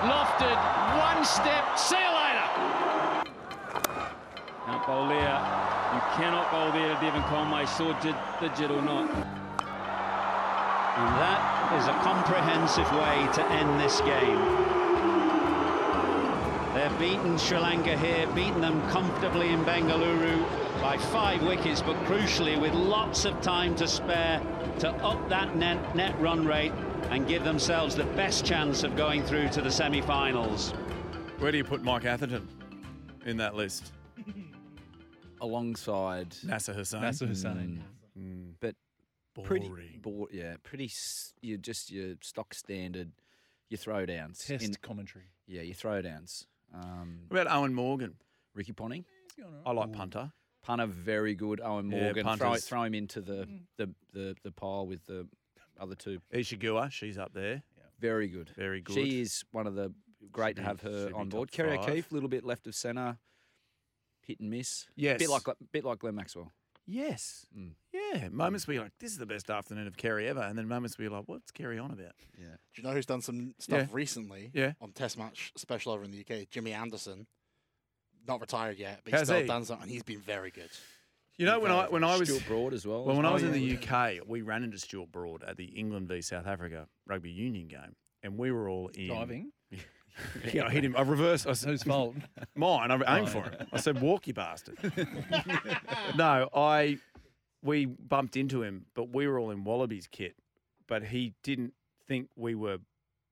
Lofted, 0.00 0.58
one 0.96 1.24
step, 1.24 1.78
see 1.78 1.98
you 1.98 2.08
later. 2.08 2.48
Now, 4.66 4.82
bowl 4.86 5.08
there. 5.08 5.79
You 5.92 6.00
cannot 6.14 6.50
bowl 6.52 6.70
there, 6.70 6.94
Devon 7.00 7.22
Conway, 7.24 7.66
saw 7.66 7.92
did, 8.00 8.14
digit 8.40 8.70
or 8.70 8.80
not. 8.80 9.10
And 10.96 11.08
that 11.18 11.72
is 11.80 11.88
a 11.88 11.92
comprehensive 12.04 12.88
way 12.92 13.28
to 13.34 13.44
end 13.50 13.80
this 13.80 14.00
game. 14.02 14.70
They've 16.74 16.98
beaten 17.00 17.36
Sri 17.38 17.58
Lanka 17.58 17.96
here, 17.98 18.28
beaten 18.28 18.60
them 18.60 18.80
comfortably 18.90 19.48
in 19.48 19.64
Bengaluru 19.64 20.40
by 20.80 20.96
five 20.96 21.42
wickets, 21.42 21.82
but 21.82 21.96
crucially 22.04 22.60
with 22.60 22.72
lots 22.72 23.24
of 23.24 23.40
time 23.40 23.74
to 23.74 23.88
spare 23.88 24.40
to 24.78 24.90
up 25.04 25.28
that 25.28 25.56
net, 25.56 25.96
net 25.96 26.18
run 26.20 26.46
rate 26.46 26.72
and 27.10 27.26
give 27.26 27.42
themselves 27.42 27.96
the 27.96 28.04
best 28.04 28.44
chance 28.44 28.84
of 28.84 28.94
going 28.94 29.24
through 29.24 29.48
to 29.48 29.60
the 29.60 29.70
semi-finals. 29.70 30.70
Where 31.40 31.50
do 31.50 31.58
you 31.58 31.64
put 31.64 31.82
Mike 31.82 32.04
Atherton 32.04 32.46
in 33.26 33.36
that 33.38 33.56
list? 33.56 33.92
Alongside 35.40 36.36
Nasser 36.44 36.72
Hussain. 36.74 37.00
Nasser 37.00 37.26
Hussain. 37.26 37.82
Mm, 38.18 38.54
but 38.60 38.74
boring. 39.34 39.70
pretty, 39.72 39.98
bo- 39.98 40.28
yeah, 40.32 40.56
pretty. 40.62 40.86
s- 40.86 41.32
You 41.40 41.58
just 41.58 41.90
your 41.90 42.14
stock 42.22 42.52
standard, 42.54 43.12
your 43.68 43.78
throwdowns. 43.78 44.46
Test 44.46 44.64
in- 44.64 44.74
commentary. 44.82 45.24
yeah, 45.46 45.62
your 45.62 45.74
throwdowns. 45.74 46.46
Um, 46.74 47.20
What 47.28 47.40
about 47.42 47.52
Eoin 47.56 47.72
Morgan? 47.72 48.14
Ricky 48.54 48.72
Ponting, 48.72 49.04
I 49.64 49.72
like 49.72 49.92
punter. 49.92 50.32
punter, 50.62 50.86
very 50.86 51.34
good. 51.34 51.60
Eoin 51.60 51.90
Yeah, 51.92 52.12
Morgan, 52.12 52.36
throw, 52.36 52.54
throw 52.56 52.82
him 52.82 52.94
into 52.94 53.20
the, 53.20 53.48
the, 53.76 53.94
the, 54.12 54.36
the 54.42 54.50
pile 54.52 54.86
with 54.86 55.04
the 55.06 55.26
other 55.80 55.94
two. 55.94 56.20
Isa 56.34 56.56
Guha, 56.56 56.90
she's 56.90 57.16
up 57.16 57.32
there. 57.32 57.62
Very 58.00 58.28
good. 58.28 58.50
Very 58.56 58.80
good. 58.80 58.94
She 58.94 59.20
is 59.20 59.44
one 59.52 59.66
of 59.66 59.74
the 59.74 59.92
great 60.32 60.56
Should 60.56 60.56
to 60.56 60.62
have 60.62 60.80
her 60.82 61.10
on 61.14 61.28
board. 61.28 61.50
Kerry 61.52 61.76
five. 61.76 61.88
O'Keeffe, 61.88 62.10
a 62.10 62.14
little 62.14 62.28
bit 62.28 62.44
left 62.44 62.66
of 62.66 62.74
centre, 62.74 63.18
hit 64.30 64.40
and 64.40 64.50
miss. 64.50 64.86
Yes. 64.96 65.18
bit 65.18 65.28
like 65.28 65.42
bit 65.72 65.84
like 65.84 65.98
Glenn 65.98 66.14
Maxwell. 66.14 66.52
Yes. 66.86 67.46
Mm. 67.56 67.72
Yeah. 67.92 68.28
Moments 68.30 68.66
where 68.66 68.74
you're 68.74 68.82
like, 68.82 68.98
this 68.98 69.12
is 69.12 69.18
the 69.18 69.26
best 69.26 69.48
afternoon 69.50 69.86
of 69.86 69.96
Kerry 69.96 70.26
ever. 70.28 70.40
And 70.40 70.58
then 70.58 70.66
moments 70.66 70.98
where 70.98 71.04
you're 71.04 71.16
like, 71.16 71.28
what's 71.28 71.50
Kerry 71.52 71.78
on 71.78 71.90
about? 71.92 72.14
Yeah. 72.36 72.46
Do 72.74 72.82
you 72.82 72.82
know 72.82 72.92
who's 72.94 73.06
done 73.06 73.20
some 73.20 73.54
stuff 73.58 73.78
Yeah. 73.78 73.86
recently? 73.92 74.50
Yeah. 74.54 74.72
On 74.80 74.90
Test 74.92 75.16
match 75.16 75.52
special 75.56 75.92
over 75.92 76.02
in 76.02 76.10
the 76.10 76.20
UK, 76.20 76.48
Jimmy 76.50 76.72
Anderson. 76.72 77.26
Not 78.26 78.40
retired 78.40 78.78
yet, 78.78 79.00
but 79.04 79.12
How's 79.12 79.20
he's 79.22 79.28
still 79.28 79.40
he? 79.40 79.46
done 79.46 79.64
something, 79.64 79.84
and 79.84 79.90
he's 79.90 80.02
been 80.02 80.20
very 80.20 80.50
good. 80.50 80.68
You 81.36 81.46
know, 81.46 81.58
when 81.60 81.70
I 81.70 81.88
when 81.88 82.04
I 82.04 82.18
was 82.18 82.28
Stuart 82.28 82.46
Broad 82.46 82.74
as 82.74 82.86
well. 82.86 83.04
well, 83.04 83.16
when 83.16 83.24
I 83.24 83.30
Oh, 83.30 83.34
was 83.34 83.42
in 83.44 83.54
yeah. 83.54 83.76
the 83.76 84.18
UK, 84.18 84.20
we 84.28 84.42
ran 84.42 84.62
into 84.62 84.78
Stuart 84.78 85.10
Broad 85.10 85.42
at 85.42 85.56
the 85.56 85.64
England 85.66 86.08
v 86.08 86.20
South 86.20 86.46
Africa 86.46 86.86
rugby 87.06 87.30
union 87.30 87.66
game, 87.68 87.96
and 88.22 88.36
we 88.36 88.50
were 88.52 88.68
all 88.68 88.88
in 88.88 89.06
Driving. 89.06 89.52
Yeah, 90.52 90.66
I 90.66 90.70
hit 90.70 90.84
him. 90.84 90.96
I 90.96 91.02
reversed. 91.02 91.46
I, 91.46 91.50
Whose 91.50 91.82
fault? 91.82 92.16
Mine. 92.54 92.90
I 92.90 93.18
aimed 93.18 93.28
for 93.28 93.42
him. 93.42 93.54
I 93.72 93.78
said, 93.78 94.00
"Walk, 94.00 94.26
you 94.26 94.34
bastard." 94.34 94.78
no, 96.16 96.48
I. 96.54 96.98
We 97.62 97.84
bumped 97.84 98.36
into 98.36 98.62
him, 98.62 98.86
but 98.94 99.12
we 99.12 99.28
were 99.28 99.38
all 99.38 99.50
in 99.50 99.64
Wallabies 99.64 100.08
kit. 100.10 100.34
But 100.86 101.04
he 101.04 101.34
didn't 101.42 101.74
think 102.08 102.28
we 102.34 102.54
were 102.54 102.78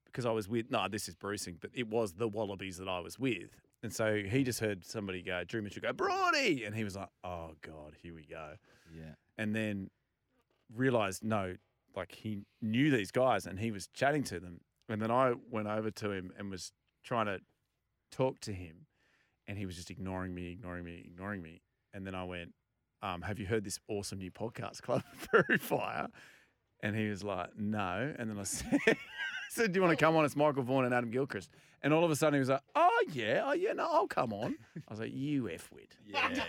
because 0.04 0.26
I 0.26 0.30
was 0.30 0.49
with. 0.49 0.71
No, 0.71 0.87
this 0.88 1.09
is 1.09 1.14
bruising, 1.14 1.57
but 1.61 1.71
it 1.75 1.88
was 1.88 2.12
the 2.12 2.28
Wallabies 2.28 2.76
that 2.76 2.88
I 2.88 3.00
was 3.00 3.18
with, 3.18 3.50
and 3.83 3.92
so 3.92 4.16
he 4.16 4.45
just 4.45 4.61
heard 4.61 4.85
somebody 4.85 5.23
go, 5.23 5.45
Drew 5.45 5.62
Mitchell 5.62 5.83
go, 5.83 5.92
Broady, 5.92 6.64
and 6.64 6.75
he 6.75 6.85
was 6.85 6.97
like, 6.97 7.09
"Oh 7.25 7.52
God, 7.62 7.95
here 8.02 8.14
we 8.14 8.25
go." 8.25 8.52
Yeah. 8.95 9.14
And 9.38 9.54
then 9.54 9.90
realized 10.75 11.25
no, 11.25 11.54
like 11.97 12.12
he 12.12 12.40
knew 12.61 12.90
these 12.90 13.11
guys 13.11 13.47
and 13.47 13.59
he 13.59 13.71
was 13.71 13.88
chatting 13.88 14.23
to 14.25 14.40
them. 14.40 14.61
And 14.88 15.02
then 15.02 15.11
I 15.11 15.35
went 15.50 15.68
over 15.68 15.90
to 15.90 16.11
him 16.11 16.33
and 16.38 16.50
was 16.50 16.73
trying 17.04 17.26
to 17.26 17.40
talk 18.11 18.40
to 18.40 18.52
him, 18.52 18.87
and 19.47 19.59
he 19.59 19.66
was 19.66 19.76
just 19.76 19.90
ignoring 19.90 20.35
me, 20.35 20.50
ignoring 20.52 20.85
me, 20.85 21.02
ignoring 21.07 21.42
me. 21.42 21.61
And 21.92 22.07
then 22.07 22.14
I 22.14 22.25
went, 22.25 22.54
um, 23.02 23.23
"Have 23.23 23.38
you 23.38 23.47
heard 23.47 23.64
this 23.64 23.78
awesome 23.88 24.18
new 24.18 24.30
podcast, 24.30 24.83
Club 24.83 25.02
Prairie 25.30 25.59
Fire?" 25.59 26.09
And 26.80 26.97
he 26.97 27.09
was 27.09 27.23
like, 27.23 27.50
"No." 27.57 28.14
And 28.18 28.30
then 28.30 28.38
I 28.38 28.42
said, 28.45 28.78
I 28.87 28.97
said, 29.50 29.73
"Do 29.73 29.78
you 29.78 29.83
want 29.85 29.99
to 29.99 30.02
come 30.04 30.16
on?" 30.16 30.25
It's 30.25 30.37
Michael 30.37 30.62
Vaughan 30.62 30.85
and 30.87 30.95
Adam 30.95 31.11
Gilchrist. 31.11 31.50
And 31.83 31.92
all 31.92 32.04
of 32.04 32.11
a 32.11 32.16
sudden 32.16 32.35
he 32.35 32.40
was 32.40 32.49
like, 32.49 32.62
"Oh 32.75 33.04
yeah, 33.12 33.42
oh 33.45 33.52
yeah, 33.52 33.73
no, 33.73 33.87
I'll 33.90 34.09
come 34.09 34.33
on." 34.33 34.57
I 34.76 34.90
was 34.90 35.00
like, 35.00 35.12
"You 35.14 35.49
f 35.50 35.71
wit." 35.73 35.97
Yeah. 36.07 36.45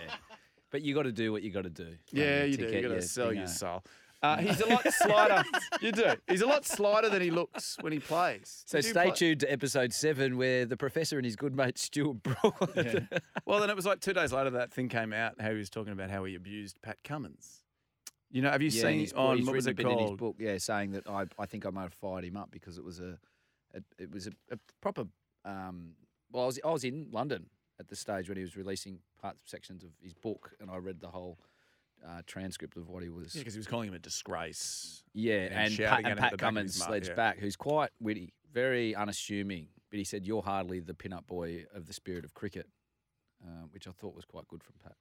but 0.70 0.82
you 0.82 0.94
got 0.94 1.02
to 1.02 1.12
do 1.12 1.32
what 1.32 1.42
you 1.42 1.50
got 1.50 1.64
to 1.64 1.70
do. 1.70 1.94
Yeah, 2.10 2.44
you 2.44 2.56
do. 2.56 2.66
You 2.68 2.82
got 2.82 2.94
to 2.94 3.02
sell 3.02 3.32
your 3.32 3.46
soul. 3.46 3.84
Uh, 4.22 4.36
he's 4.36 4.60
a 4.60 4.66
lot 4.66 4.86
slighter. 4.92 5.42
you 5.80 5.92
do. 5.92 6.12
He's 6.28 6.42
a 6.42 6.46
lot 6.46 6.66
slighter 6.66 7.08
than 7.08 7.22
he 7.22 7.30
looks 7.30 7.76
when 7.80 7.92
he 7.92 7.98
plays. 8.00 8.64
So 8.66 8.76
You 8.78 8.82
stay 8.82 9.04
play- 9.06 9.14
tuned 9.14 9.40
to 9.40 9.50
episode 9.52 9.92
seven, 9.94 10.36
where 10.36 10.66
the 10.66 10.76
professor 10.76 11.16
and 11.16 11.24
his 11.24 11.36
good 11.36 11.54
mate 11.56 11.78
Stuart 11.78 12.22
Broad. 12.22 13.08
Well, 13.46 13.60
then 13.60 13.70
it 13.70 13.76
was 13.76 13.86
like 13.86 14.00
two 14.00 14.12
days 14.12 14.32
later 14.32 14.50
that 14.50 14.72
thing 14.72 14.88
came 14.88 15.12
out. 15.12 15.40
How 15.40 15.50
he 15.50 15.56
was 15.58 15.70
talking 15.70 15.92
about 15.92 16.10
how 16.10 16.24
he 16.24 16.34
abused 16.34 16.80
Pat 16.82 16.98
Cummins. 17.02 17.64
You 18.30 18.42
know, 18.42 18.50
have 18.50 18.62
you 18.62 18.68
Yeah, 18.70 18.82
seen 18.82 18.98
he's, 19.00 19.12
on 19.14 19.38
he's 19.38 19.46
what 19.46 19.56
was 19.56 19.66
it 19.66 19.70
a 19.70 19.74
bit 19.74 19.86
in 19.86 19.98
his 19.98 20.06
called? 20.08 20.18
book? 20.18 20.36
Yeah, 20.38 20.58
saying 20.58 20.92
that 20.92 21.08
I, 21.08 21.24
I 21.38 21.46
think 21.46 21.66
I 21.66 21.70
might 21.70 21.82
have 21.82 21.94
fired 21.94 22.24
him 22.24 22.36
up 22.36 22.50
because 22.52 22.78
it 22.78 22.84
was 22.84 23.00
a, 23.00 23.18
a 23.74 23.80
it 23.98 24.12
was 24.12 24.26
a, 24.28 24.30
a 24.52 24.58
proper. 24.80 25.06
Um, 25.44 25.92
well, 26.30 26.44
I 26.44 26.46
was 26.46 26.60
I 26.64 26.70
was 26.70 26.84
in 26.84 27.08
London 27.10 27.46
at 27.80 27.88
the 27.88 27.96
stage 27.96 28.28
when 28.28 28.36
he 28.36 28.42
was 28.44 28.56
releasing 28.56 28.98
parts 29.20 29.38
sections 29.50 29.82
of 29.82 29.90
his 30.00 30.12
book, 30.14 30.52
and 30.60 30.70
I 30.70 30.76
read 30.76 31.00
the 31.00 31.08
whole 31.08 31.38
uh, 32.06 32.22
transcript 32.26 32.76
of 32.76 32.88
what 32.88 33.02
he 33.02 33.08
was. 33.08 33.34
Yeah, 33.34 33.40
because 33.40 33.54
he 33.54 33.58
was 33.58 33.66
calling 33.66 33.88
him 33.88 33.94
a 33.94 33.98
disgrace. 33.98 35.02
Yeah, 35.12 35.48
and 35.50 35.52
and, 35.52 35.78
Pat, 35.78 35.98
and 35.98 36.04
Pat 36.04 36.14
the 36.14 36.20
back 36.20 36.32
of 36.32 36.38
Cummins 36.38 36.74
sledged 36.74 37.08
yeah. 37.08 37.14
back, 37.14 37.38
who's 37.38 37.56
quite 37.56 37.90
witty, 38.00 38.32
very 38.52 38.94
unassuming. 38.94 39.68
But 39.90 39.98
he 39.98 40.04
said, 40.04 40.26
"You're 40.26 40.42
hardly 40.42 40.80
the 40.80 40.94
pin-up 40.94 41.26
boy 41.26 41.66
of 41.74 41.86
the 41.86 41.92
spirit 41.92 42.24
of 42.24 42.34
cricket," 42.34 42.66
uh, 43.44 43.64
which 43.70 43.88
I 43.88 43.90
thought 43.90 44.14
was 44.14 44.24
quite 44.24 44.46
good 44.48 44.62
from 44.62 44.74
Pat. 44.82 44.94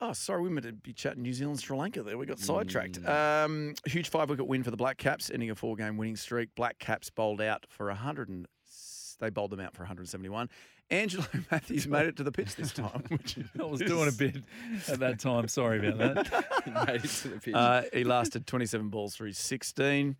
Oh, 0.00 0.12
sorry, 0.12 0.42
we 0.42 0.50
meant 0.50 0.66
to 0.66 0.72
be 0.72 0.92
chatting 0.92 1.22
New 1.22 1.32
Zealand, 1.32 1.58
Sri 1.58 1.76
Lanka 1.76 2.02
there. 2.02 2.18
We 2.18 2.26
got 2.26 2.38
sidetracked. 2.38 3.00
Mm. 3.00 3.44
Um, 3.44 3.74
huge 3.86 4.10
five 4.10 4.28
wicket 4.28 4.46
win 4.46 4.62
for 4.62 4.70
the 4.70 4.76
Black 4.76 4.98
Caps, 4.98 5.30
ending 5.30 5.50
a 5.50 5.54
four 5.54 5.74
game 5.74 5.96
winning 5.96 6.16
streak. 6.16 6.50
Black 6.54 6.78
Caps 6.78 7.08
bowled 7.08 7.40
out 7.40 7.64
for 7.70 7.86
100 7.86 8.28
and 8.28 8.46
they 9.20 9.30
bowled 9.30 9.50
them 9.50 9.60
out 9.60 9.74
for 9.74 9.82
171. 9.82 10.50
Angelo 10.90 11.24
Matthews 11.50 11.86
made 11.88 12.06
it 12.06 12.16
to 12.16 12.22
the 12.22 12.30
pitch 12.32 12.54
this 12.56 12.72
time. 12.72 13.02
Which 13.08 13.38
I 13.60 13.64
was 13.64 13.80
doing 13.80 14.08
a 14.08 14.12
bit 14.12 14.36
at 14.88 15.00
that 15.00 15.18
time. 15.18 15.48
Sorry 15.48 15.86
about 15.88 16.14
that. 16.26 16.86
Made 16.86 17.04
it 17.04 17.08
to 17.10 17.28
the 17.28 17.40
pitch. 17.40 17.54
Uh, 17.54 17.82
he 17.92 18.04
lasted 18.04 18.46
27 18.46 18.88
balls 18.88 19.16
through 19.16 19.32
16. 19.32 20.16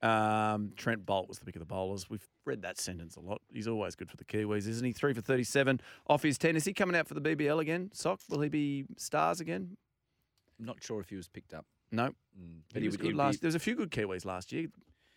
Um, 0.00 0.72
Trent 0.76 1.04
Boult 1.06 1.28
was 1.28 1.38
the 1.38 1.44
pick 1.44 1.56
of 1.56 1.60
the 1.60 1.66
bowlers. 1.66 2.08
We've 2.10 2.26
read 2.44 2.62
that 2.62 2.78
sentence 2.78 3.16
a 3.16 3.20
lot. 3.20 3.40
He's 3.52 3.66
always 3.68 3.94
good 3.96 4.10
for 4.10 4.16
the 4.16 4.24
Kiwis, 4.24 4.66
isn't 4.68 4.84
he? 4.84 4.92
Three 4.92 5.12
for 5.12 5.20
37 5.20 5.80
off 6.08 6.22
his 6.22 6.38
10. 6.38 6.56
Is 6.56 6.64
he 6.64 6.72
coming 6.72 6.96
out 6.96 7.06
for 7.08 7.14
the 7.14 7.20
BBL 7.20 7.60
again? 7.60 7.90
Sock, 7.92 8.20
will 8.28 8.40
he 8.40 8.48
be 8.48 8.86
stars 8.96 9.40
again? 9.40 9.76
I'm 10.58 10.66
not 10.66 10.82
sure 10.82 11.00
if 11.00 11.08
he 11.10 11.16
was 11.16 11.28
picked 11.28 11.54
up. 11.54 11.64
No. 11.92 12.08
Mm. 12.40 12.60
But 12.72 12.82
he, 12.82 12.88
was 12.88 12.98
would- 12.98 13.06
good 13.06 13.16
last. 13.16 13.34
be- 13.34 13.38
There 13.42 13.48
was 13.48 13.54
a 13.54 13.60
few 13.60 13.74
good 13.76 13.90
Kiwis 13.90 14.24
last 14.24 14.52
year. 14.52 14.66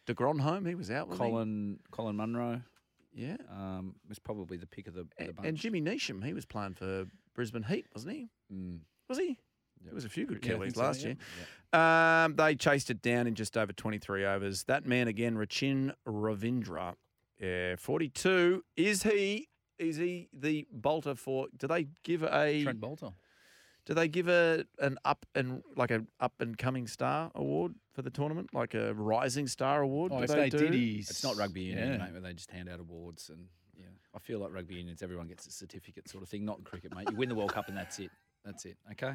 De 0.08 0.14
Grandhomme, 0.16 0.66
he 0.66 0.74
was 0.76 0.90
out. 0.90 1.08
wasn't 1.10 1.26
he? 1.28 1.32
Colin 1.32 1.80
Colin 1.92 2.16
Munro. 2.16 2.62
Yeah. 3.14 3.38
Um, 3.52 3.96
was 4.08 4.20
probably 4.20 4.58
the 4.58 4.68
pick 4.68 4.88
of 4.88 4.94
the, 4.94 5.08
the 5.18 5.34
bunch. 5.34 5.48
and 5.48 5.58
Jimmy 5.58 5.82
Neesham, 5.82 6.24
he 6.24 6.34
was 6.34 6.46
playing 6.46 6.74
for 6.74 7.06
Brisbane 7.34 7.64
Heat, 7.64 7.86
wasn't 7.94 8.16
he? 8.16 8.30
Mm. 8.54 8.80
Was 9.10 9.18
he? 9.18 9.38
There 9.84 9.94
was 9.96 10.06
a 10.06 10.10
few 10.10 10.26
good 10.26 10.46
Yeah, 10.46 10.54
Kiwis 10.54 10.62
think 10.62 10.76
so, 10.76 10.82
last 10.82 11.02
yeah. 11.02 11.14
year. 11.74 12.26
Um, 12.26 12.36
they 12.36 12.56
chased 12.56 12.90
it 12.90 13.02
down 13.02 13.28
in 13.28 13.36
just 13.36 13.58
over 13.58 13.74
23 13.74 14.26
overs. 14.26 14.64
That 14.66 14.86
man 14.86 15.08
again, 15.08 15.36
Rachin 15.36 15.94
Ravindra, 16.08 16.96
yeah, 17.40 17.76
42. 17.78 18.64
Is 18.78 19.04
he? 19.04 19.48
Is 19.80 19.98
he 19.98 20.30
the 20.32 20.68
bolter 20.72 21.16
for? 21.16 21.48
Do 21.58 21.66
they 21.68 21.88
give 22.04 22.22
a? 22.24 22.62
Trent 22.64 22.80
Bolter. 22.80 23.10
Do 23.86 23.94
they 23.96 24.08
give 24.08 24.28
a 24.28 24.66
an 24.80 24.98
up 25.06 25.26
and 25.36 25.64
like 25.76 25.92
a 25.92 26.06
up 26.20 26.34
and 26.40 26.58
coming 26.58 26.88
star 26.88 27.32
award 27.36 27.74
for 27.94 28.02
the 28.04 28.10
tournament, 28.12 28.50
like 28.54 28.74
a 28.74 28.94
rising 28.94 29.48
star 29.48 29.82
award? 29.82 30.12
Oh, 30.14 30.18
do 30.20 30.24
if 30.24 30.30
they, 30.30 30.36
they 30.36 30.50
do? 30.50 30.58
did, 30.60 30.74
he's 30.74 31.10
It's 31.10 31.24
not 31.24 31.36
rugby 31.36 31.62
union, 31.62 31.94
yeah. 31.94 31.98
mate, 31.98 32.12
where 32.12 32.22
they 32.22 32.34
just 32.34 32.52
hand 32.52 32.70
out 32.70 32.80
awards 32.80 33.30
and 33.30 33.46
yeah. 33.78 33.86
I 34.16 34.20
feel 34.20 34.40
like 34.40 34.54
rugby 34.54 34.76
unions, 34.76 35.02
everyone 35.02 35.28
gets 35.28 35.48
a 35.48 35.52
certificate 35.52 36.08
sort 36.08 36.22
of 36.24 36.30
thing. 36.30 36.46
Not 36.46 36.60
in 36.60 36.64
cricket, 36.64 36.94
mate. 36.96 37.08
You 37.10 37.16
win 37.18 37.28
the 37.30 37.36
World 37.36 37.54
Cup 37.54 37.70
and 37.70 37.76
that's 37.78 37.98
it. 37.98 38.12
That's 38.46 38.66
it. 38.66 38.78
Okay. 38.92 39.14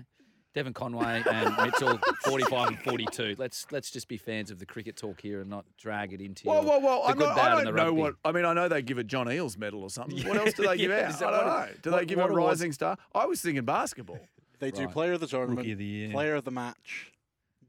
Devon 0.54 0.72
Conway 0.72 1.22
and 1.30 1.54
Mitchell, 1.62 2.00
forty-five 2.24 2.68
and 2.68 2.78
forty-two. 2.80 3.36
Let's 3.38 3.66
let's 3.70 3.90
just 3.90 4.08
be 4.08 4.16
fans 4.16 4.50
of 4.50 4.58
the 4.58 4.64
cricket 4.64 4.96
talk 4.96 5.20
here 5.20 5.42
and 5.42 5.50
not 5.50 5.66
drag 5.78 6.14
it 6.14 6.20
into 6.22 6.44
Whoa, 6.48 6.62
your, 6.62 6.64
whoa, 6.64 6.78
whoa! 6.78 7.02
I'm 7.04 7.18
good, 7.18 7.28
not, 7.28 7.38
I 7.38 7.62
don't 7.62 7.74
know 7.76 7.84
rugby. 7.84 8.00
what. 8.00 8.14
I 8.24 8.32
mean, 8.32 8.46
I 8.46 8.54
know 8.54 8.66
they 8.66 8.80
give 8.80 8.96
a 8.96 9.04
John 9.04 9.26
Eales 9.26 9.58
medal 9.58 9.82
or 9.82 9.90
something. 9.90 10.26
What 10.26 10.36
else 10.38 10.54
do 10.54 10.66
they 10.66 10.78
give 10.78 10.90
Yeah, 10.90 11.08
out? 11.10 11.22
I 11.22 11.30
don't 11.30 11.32
what 11.32 11.46
know. 11.68 11.74
Do 11.82 11.90
what- 11.90 11.98
they 12.00 12.06
give 12.06 12.18
a 12.18 12.22
awards- 12.22 12.36
rising 12.60 12.72
star? 12.72 12.96
I 13.14 13.26
was 13.26 13.42
thinking 13.42 13.66
basketball. 13.66 14.18
They 14.58 14.70
do 14.70 14.84
Right. 14.84 14.92
player 14.92 15.12
of 15.12 15.20
the 15.20 15.26
tournament, 15.26 15.58
Rookie 15.58 15.72
of 15.72 15.78
the 15.78 15.84
year. 15.84 16.10
player 16.12 16.34
of 16.34 16.44
the 16.44 16.50
match, 16.50 17.12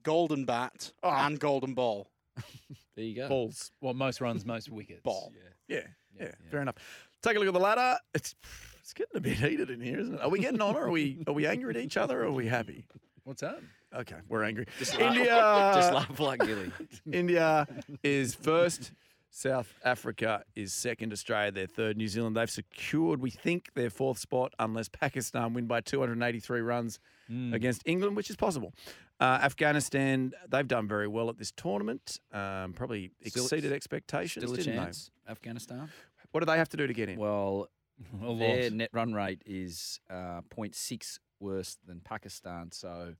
golden 0.04 0.46
bat, 0.46 0.92
Ah. 1.04 1.26
and 1.26 1.40
golden 1.40 1.74
ball. 1.74 2.10
There 2.96 3.06
you 3.06 3.16
go. 3.16 3.30
Balls. 3.30 3.72
Well, 3.80 3.94
most 3.94 4.22
runs, 4.22 4.44
most 4.44 4.70
wickets. 4.70 5.04
Ball. 5.04 5.32
Yeah, 5.68 5.82
yeah, 6.20 6.32
fair 6.50 6.62
enough. 6.64 6.76
Take 7.22 7.36
a 7.36 7.40
look 7.40 7.48
at 7.48 7.54
the 7.54 7.60
ladder. 7.60 8.00
It's 8.16 8.34
it's 8.82 8.94
getting 8.94 9.16
a 9.18 9.20
bit 9.22 9.38
heated 9.38 9.70
in 9.70 9.80
here, 9.82 10.00
isn't 10.00 10.16
it? 10.16 10.22
Are 10.22 10.30
we 10.30 10.40
getting 10.40 10.62
on, 10.62 10.76
or 10.76 10.86
are 10.88 10.90
we 10.90 11.24
are 11.28 11.34
we 11.34 11.46
angry 11.46 11.76
at 11.76 11.80
each 11.82 11.96
other, 11.96 12.24
or 12.24 12.28
are 12.28 12.32
we 12.32 12.48
happy? 12.48 12.86
What's 13.24 13.44
up? 13.44 13.62
Okay, 13.94 14.16
we're 14.28 14.44
angry. 14.44 14.66
Just 14.80 14.96
India, 14.98 15.36
laugh, 15.36 15.76
just 15.76 15.94
laugh 15.94 16.20
like 16.20 16.40
Gilly. 16.40 16.72
India 17.12 17.68
is 18.04 18.34
first. 18.34 18.92
South 19.38 19.72
Africa 19.86 20.44
is 20.56 20.74
second. 20.74 21.14
Australia, 21.14 21.52
their 21.52 21.68
third. 21.68 21.96
New 21.96 22.08
Zealand, 22.08 22.36
they've 22.36 22.50
secured, 22.50 23.22
we 23.22 23.30
think, 23.30 23.72
their 23.76 23.92
fourth 23.92 24.18
spot 24.18 24.52
unless 24.58 24.90
Pakistan 24.90 25.54
win 25.54 25.68
by 25.68 25.80
283 25.82 26.62
runs 26.62 27.00
Mm. 27.30 27.54
against 27.54 27.84
England, 27.86 28.16
which 28.16 28.30
is 28.32 28.36
possible. 28.36 28.74
Uh, 29.20 29.38
Afghanistan, 29.44 30.32
they've 30.50 30.68
done 30.68 30.88
very 30.88 31.08
well 31.08 31.30
at 31.30 31.38
this 31.38 31.52
tournament. 31.52 32.20
Um, 32.32 32.74
probably 32.74 33.12
Still- 33.28 33.44
exceeded 33.44 33.72
expectations. 33.74 34.44
Still 34.46 34.54
a 34.54 34.58
didn't 34.58 34.76
they? 34.78 34.82
chance. 34.86 35.12
Afghanistan. 35.28 35.90
What 36.32 36.40
do 36.40 36.46
they 36.48 36.58
have 36.58 36.70
to 36.70 36.78
do 36.78 36.88
to 36.88 36.94
get 36.94 37.10
in? 37.10 37.20
Well, 37.20 37.70
A 38.24 38.26
lot. 38.26 38.40
their 38.40 38.70
net 38.72 38.90
run 38.92 39.14
rate 39.14 39.44
is 39.46 40.00
uh, 40.10 40.42
0.6 40.50 41.20
worse 41.40 41.78
than 41.86 42.00
Pakistan, 42.00 42.72
so 42.72 43.14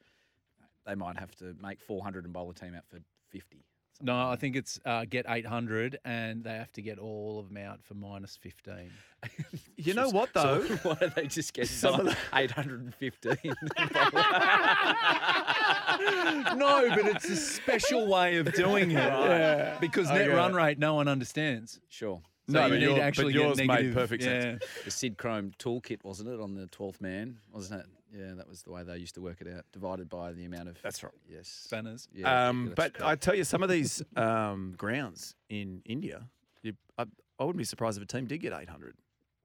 they 0.86 0.96
might 0.96 1.20
have 1.20 1.36
to 1.36 1.56
make 1.62 1.80
400 1.80 2.24
and 2.26 2.34
bowl 2.34 2.50
a 2.50 2.54
team 2.56 2.74
out 2.74 2.88
for 2.88 3.00
50. 3.30 3.64
No, 4.02 4.30
I 4.30 4.36
think 4.36 4.56
it's 4.56 4.80
uh, 4.86 5.06
get 5.10 5.26
800 5.28 6.00
and 6.06 6.44
they 6.44 6.54
have 6.54 6.72
to 6.74 6.82
get 6.82 7.00
all 7.00 7.40
of 7.40 7.48
them 7.50 7.58
out 7.58 7.80
for 7.84 7.96
minus 7.96 8.38
15. 8.38 8.92
You 9.80 9.94
know 9.94 10.10
what 10.10 10.34
though? 10.34 10.64
So 10.66 10.76
why 10.90 10.96
don't 10.96 11.14
they 11.16 11.28
just 11.28 11.54
get 11.54 11.68
Some 11.68 12.00
of 12.00 12.06
the- 12.08 12.16
815? 12.34 13.54
no, 16.58 16.90
but 16.90 17.06
it's 17.06 17.30
a 17.30 17.36
special 17.36 18.08
way 18.08 18.38
of 18.38 18.52
doing 18.54 18.92
it. 18.92 18.96
Yeah. 18.96 19.78
Because 19.80 20.10
net 20.10 20.22
Okay. 20.22 20.34
run 20.36 20.54
rate, 20.54 20.80
no 20.80 20.96
one 20.96 21.08
understands. 21.08 21.80
sure. 21.90 22.22
So 22.50 22.54
No, 22.54 22.66
you 22.66 22.70
but 22.72 22.80
need 22.80 22.82
your- 22.86 23.12
to 23.12 23.24
but 23.24 23.34
yours 23.34 23.58
get 23.58 23.68
made 23.68 23.74
negative. 23.74 23.94
perfect 23.94 24.24
sense. 24.24 24.64
The 24.86 24.92
Sid 24.92 25.18
Chrome 25.18 25.52
toolkit, 25.60 26.04
wasn't 26.04 26.30
it, 26.30 26.40
on 26.40 26.54
the 26.54 26.68
12th 26.68 27.02
man? 27.02 27.40
Wasn't 27.52 27.82
it? 27.82 27.88
Yeah, 28.18 28.36
that 28.36 28.48
was 28.48 28.62
the 28.64 28.72
way 28.72 28.84
they 28.84 28.98
used 28.98 29.16
to 29.16 29.22
work 29.22 29.42
it 29.42 29.48
out, 29.54 29.66
divided 29.74 30.08
by 30.08 30.32
the 30.32 30.46
amount 30.46 30.70
of. 30.70 30.82
That's 30.82 31.04
right. 31.04 31.12
Yes. 31.30 31.48
Spanners. 31.50 32.08
Yeah, 32.14 32.48
um, 32.50 32.68
that's 32.68 32.76
but 32.76 32.94
correct. 32.94 33.10
I 33.12 33.16
tell 33.16 33.36
you, 33.36 33.44
some 33.44 33.64
of 33.64 33.70
these 33.70 34.02
um, 34.16 34.76
grounds 34.78 35.36
in 35.50 35.82
India, 35.84 36.30
you, 36.64 36.74
I, 36.98 37.04
I 37.38 37.44
wouldn't 37.44 37.58
be 37.58 37.66
surprised 37.66 37.98
if 37.98 38.04
a 38.04 38.08
team 38.08 38.26
did 38.26 38.38
get 38.40 38.54
800. 38.54 38.96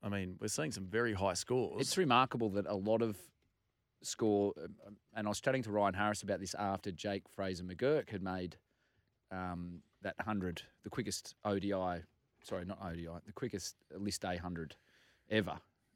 I 0.01 0.09
mean, 0.09 0.37
we're 0.41 0.47
seeing 0.49 0.71
some 0.71 0.87
very 0.87 1.13
high 1.13 1.35
scores. 1.35 1.81
It's 1.81 1.97
remarkable 1.99 2.51
that 2.51 2.67
a 2.67 2.75
lot 2.75 3.03
of 3.03 3.17
score, 4.03 4.53
um, 4.63 4.97
and 5.15 5.27
I 5.27 5.29
was 5.29 5.41
chatting 5.41 5.63
to 5.65 5.71
Ryan 5.73 5.95
Harris 5.95 6.23
about 6.23 6.39
this 6.41 6.55
after 6.55 6.93
Jake 6.93 7.25
Fraser 7.35 7.65
McGurk 7.65 8.11
had 8.11 8.23
made 8.23 8.57
um, 9.33 9.81
that 10.03 10.15
100, 10.19 10.63
the 10.85 10.91
quickest 10.91 11.35
ODI, 11.45 12.03
sorry, 12.43 12.65
not 12.65 12.79
ODI, 12.85 13.09
the 13.27 13.33
quickest 13.33 13.77
list 13.97 14.25
A 14.25 14.29
100 14.29 14.77
ever. 15.31 15.55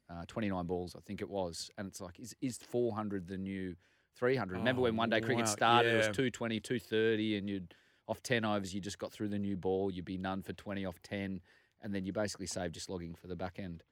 Uh, 0.09 0.23
29 0.25 0.65
balls, 0.65 0.95
I 0.97 1.01
think 1.01 1.21
it 1.21 1.29
was. 1.29 1.69
And 1.77 1.87
it's 1.87 1.99
like, 1.99 2.17
is, 2.17 2.33
is 2.41 2.57
400 2.57 3.27
the 3.27 3.37
new 3.37 3.75
300? 4.15 4.57
Remember 4.57 4.81
when 4.81 4.95
one 4.95 5.09
day 5.09 5.19
cricket 5.19 5.45
wow, 5.45 5.51
started, 5.51 5.93
it 5.93 5.97
was 5.97 6.05
yeah. 6.07 6.13
220, 6.13 6.59
230, 6.61 7.37
and 7.37 7.49
you'd 7.49 7.73
off 8.07 8.23
10 8.23 8.45
overs, 8.45 8.73
you 8.73 8.79
just 8.79 8.99
got 8.99 9.11
through 9.11 9.27
the 9.27 9.37
new 9.37 9.57
ball, 9.57 9.91
you'd 9.91 10.05
be 10.05 10.17
none 10.17 10.41
for 10.41 10.53
20 10.53 10.85
off 10.85 11.01
10, 11.03 11.41
and 11.81 11.93
then 11.93 12.05
you 12.05 12.13
basically 12.13 12.45
saved 12.45 12.73
just 12.73 12.89
logging 12.89 13.15
for 13.15 13.27
the 13.27 13.35
back 13.35 13.59
end 13.59 13.83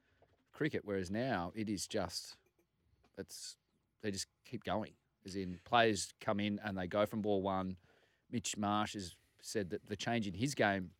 cricket. 0.54 0.82
Whereas 0.84 1.10
now 1.10 1.52
it 1.54 1.68
is 1.68 1.86
just, 1.86 2.36
it's 3.18 3.56
they 4.02 4.10
just 4.10 4.26
keep 4.44 4.64
going. 4.64 4.92
As 5.26 5.36
in 5.36 5.58
players 5.64 6.14
come 6.20 6.40
in 6.40 6.60
and 6.64 6.78
they 6.78 6.86
go 6.86 7.04
from 7.04 7.20
ball 7.20 7.42
one. 7.42 7.76
Mitch 8.30 8.56
Marsh 8.56 8.94
has 8.94 9.16
said 9.42 9.70
that 9.70 9.86
the 9.86 9.96
change 9.96 10.26
in 10.26 10.34
his 10.34 10.54
game, 10.54 10.90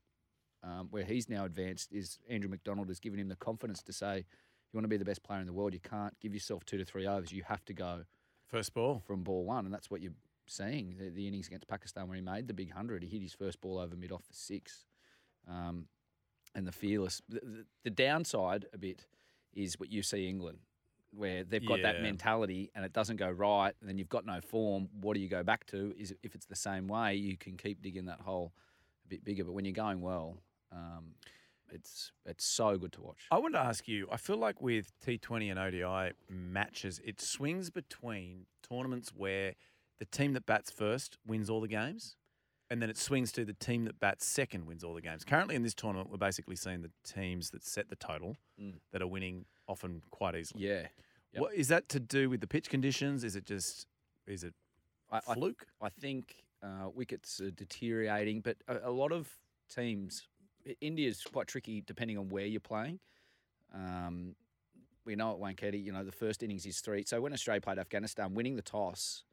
um, 0.67 0.89
where 0.91 1.05
he's 1.05 1.29
now 1.29 1.45
advanced, 1.45 1.93
is 1.93 2.19
Andrew 2.29 2.51
McDonald 2.51 2.89
has 2.89 2.99
given 2.99 3.21
him 3.21 3.29
the 3.29 3.37
confidence 3.37 3.83
to 3.85 3.93
say, 3.93 4.17
you 4.17 4.77
want 4.77 4.85
to 4.85 4.89
be 4.89 4.97
the 4.97 5.05
best 5.05 5.23
player 5.23 5.41
in 5.41 5.47
the 5.47 5.53
world, 5.53 5.73
you 5.73 5.81
can't 5.81 6.19
give 6.21 6.35
yourself 6.35 6.65
two 6.65 6.77
to 6.77 6.85
three 6.85 7.07
overs. 7.07 7.33
You 7.33 7.45
have 7.45 7.65
to 7.67 7.73
go 7.73 8.05
First 8.49 8.75
ball. 8.75 9.03
from 9.07 9.23
ball 9.23 9.45
one, 9.45 9.65
and 9.65 9.73
that's 9.73 9.91
what 9.91 10.03
you're 10.03 10.13
seeing 10.47 10.97
the, 10.99 11.11
the 11.11 11.27
innings 11.27 11.47
against 11.47 11.69
Pakistan 11.69 12.09
where 12.09 12.17
he 12.17 12.23
made 12.23 12.49
the 12.49 12.55
big 12.55 12.73
hundred. 12.73 13.03
He 13.03 13.09
hit 13.09 13.23
his 13.23 13.33
first 13.33 13.61
ball 13.61 13.79
over 13.79 13.97
mid 13.97 14.13
off 14.13 14.25
for 14.25 14.33
six, 14.33 14.85
um, 15.49 15.87
and 16.55 16.67
the 16.67 16.73
fearless. 16.73 17.23
The, 17.29 17.41
the, 17.41 17.65
the 17.85 17.91
downside 17.91 18.67
a 18.73 18.79
bit 18.79 19.07
is 19.55 19.79
what 19.79 19.91
you 19.91 20.03
see 20.03 20.29
England, 20.29 20.59
where 21.13 21.45
they've 21.45 21.67
got 21.67 21.83
that 21.83 22.03
mentality 22.03 22.71
and 22.75 22.85
it 22.85 22.93
doesn't 22.93 23.17
go 23.17 23.31
right, 23.31 23.75
and 23.81 23.89
then 23.89 23.99
you've 23.99 24.09
got 24.09 24.27
no 24.27 24.41
form. 24.41 24.89
What 25.01 25.15
do 25.15 25.21
you 25.21 25.29
go 25.29 25.43
back 25.43 25.67
to? 25.69 25.95
Is 25.97 26.15
if 26.23 26.35
it's 26.35 26.47
the 26.47 26.57
same 26.57 26.89
way, 26.89 27.15
you 27.15 27.37
can 27.37 27.57
keep 27.57 27.83
digging 27.83 28.07
that 28.07 28.21
hole 28.21 28.53
a 29.07 29.09
bit 29.09 29.25
bigger. 29.25 29.45
But 29.45 29.53
when 29.53 29.65
you're 29.65 29.75
going 29.75 30.01
well, 30.01 30.37
um, 30.73 31.15
it's 31.71 32.13
it's 32.25 32.45
so 32.45 32.79
good 32.79 32.93
to 32.93 33.03
watch. 33.03 33.27
I 33.31 33.39
want 33.39 33.55
to 33.55 33.61
ask 33.61 33.89
you. 33.89 34.07
I 34.11 34.17
feel 34.17 34.37
like 34.37 34.61
with 34.63 34.93
T20 35.05 35.51
and 35.51 35.59
ODI 35.59 36.13
matches, 36.31 37.01
it 37.05 37.21
swings 37.21 37.71
between 37.71 38.47
tournaments 38.69 39.13
where 39.17 39.55
the 39.99 40.05
team 40.05 40.33
that 40.35 40.47
bats 40.47 40.71
first 40.71 41.19
wins 41.27 41.51
all 41.51 41.61
the 41.61 41.69
games, 41.69 42.17
and 42.71 42.81
then 42.81 42.89
it 42.91 42.97
swings 42.97 43.33
to 43.33 43.45
the 43.45 43.53
team 43.55 43.85
that 43.87 43.99
bats 43.99 44.25
second 44.27 44.67
wins 44.67 44.85
all 44.85 44.95
the 44.95 45.01
games. 45.01 45.25
Currently 45.25 45.57
in 45.57 45.63
this 45.63 45.75
tournament, 45.75 46.11
we're 46.11 46.19
basically 46.19 46.57
seeing 46.57 46.83
the 46.83 46.91
teams 47.05 47.51
that 47.51 47.65
set 47.65 47.89
the 47.89 47.97
total 47.97 48.37
Mm. 48.61 48.75
that 48.93 49.03
are 49.03 49.07
winning 49.07 49.45
often 49.69 50.03
quite 50.11 50.35
easily. 50.37 50.67
Yeah. 50.67 50.87
Yep. 51.33 51.43
What 51.43 51.55
is 51.55 51.69
that 51.69 51.89
to 51.91 52.01
do 52.01 52.31
with 52.31 52.41
the 52.41 52.47
pitch 52.47 52.71
conditions? 52.71 53.23
Is 53.25 53.37
it 53.37 53.45
just 53.45 53.87
is 54.27 54.45
it 54.45 54.55
I, 55.11 55.19
I- 55.29 55.35
fluke? 55.35 55.67
I, 55.83 55.89
think 55.91 56.45
uh, 56.63 56.89
wickets 56.95 57.41
are 57.41 57.51
deteriorating, 57.51 58.41
but 58.41 58.57
a, 58.69 58.89
a 58.89 58.91
lot 58.91 59.13
of 59.13 59.29
teams, 59.75 60.27
I- 60.36 60.36
India's 60.81 61.23
quite 61.23 61.47
tricky 61.47 61.83
depending 61.87 62.19
on 62.19 62.29
where 62.29 62.47
you're 62.47 62.61
playing. 62.61 62.99
Um, 63.75 64.35
we 65.05 65.15
know 65.15 65.33
at 65.33 65.39
Wankhede, 65.39 65.83
you 65.83 65.93
know, 65.93 66.05
the 66.05 66.13
first 66.13 66.43
innings 66.43 66.67
is 66.67 66.81
three. 66.81 67.05
So 67.07 67.21
when 67.21 67.33
Australia 67.33 67.61
played 67.61 67.79
Afghanistan, 67.79 68.35
winning 68.35 68.57
the 68.57 68.63
toss, 68.63 69.25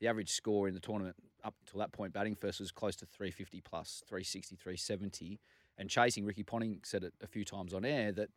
the 0.00 0.08
average 0.08 0.30
score 0.30 0.66
in 0.66 0.74
the 0.74 0.80
tournament 0.80 1.16
up 1.44 1.54
until 1.60 1.80
that 1.80 1.92
point, 1.92 2.12
batting 2.12 2.34
first 2.34 2.60
was 2.60 2.72
close 2.72 2.96
to 2.96 3.06
350 3.06 3.60
plus, 3.60 4.02
360, 4.08 4.56
370. 4.56 5.40
And 5.78 5.88
chasing, 5.88 6.24
Ricky 6.24 6.42
Ponting 6.42 6.80
said 6.84 7.04
it 7.04 7.14
a 7.22 7.26
few 7.26 7.44
times 7.44 7.72
on 7.72 7.84
air 7.84 8.12
that 8.12 8.28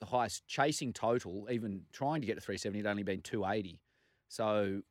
the 0.00 0.06
highest 0.06 0.46
chasing 0.46 0.92
total, 0.92 1.46
even 1.50 1.82
trying 1.92 2.20
to 2.20 2.26
get 2.26 2.34
to 2.34 2.40
370, 2.40 2.80
had 2.80 2.86
only 2.86 3.02
been 3.02 3.20
280. 3.20 3.80
So 4.28 4.82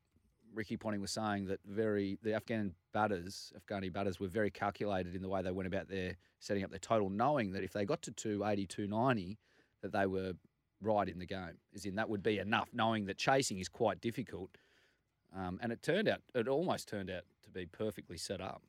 Ricky 0.54 0.76
Ponting 0.76 1.00
was 1.00 1.10
saying 1.10 1.46
that 1.46 1.60
very 1.66 2.18
the 2.22 2.34
Afghan 2.34 2.74
batters, 2.92 3.52
Afghani 3.58 3.92
batters, 3.92 4.18
were 4.18 4.28
very 4.28 4.50
calculated 4.50 5.14
in 5.14 5.22
the 5.22 5.28
way 5.28 5.42
they 5.42 5.50
went 5.52 5.66
about 5.66 5.88
their 5.88 6.16
setting 6.40 6.64
up 6.64 6.70
their 6.70 6.78
total, 6.78 7.10
knowing 7.10 7.52
that 7.52 7.62
if 7.62 7.72
they 7.72 7.84
got 7.84 8.02
to 8.02 8.10
280, 8.12 8.66
290, 8.66 9.38
that 9.82 9.92
they 9.92 10.06
were 10.06 10.32
right 10.80 11.08
in 11.08 11.18
the 11.18 11.26
game. 11.26 11.58
As 11.74 11.84
in, 11.84 11.96
that 11.96 12.08
would 12.08 12.22
be 12.22 12.38
enough, 12.38 12.68
knowing 12.72 13.06
that 13.06 13.18
chasing 13.18 13.58
is 13.58 13.68
quite 13.68 14.00
difficult. 14.00 14.50
Um, 15.36 15.58
and 15.62 15.72
it 15.72 15.82
turned 15.82 16.08
out, 16.08 16.20
it 16.34 16.48
almost 16.48 16.88
turned 16.88 17.10
out 17.10 17.22
to 17.44 17.50
be 17.50 17.66
perfectly 17.66 18.16
set 18.16 18.40
up 18.40 18.62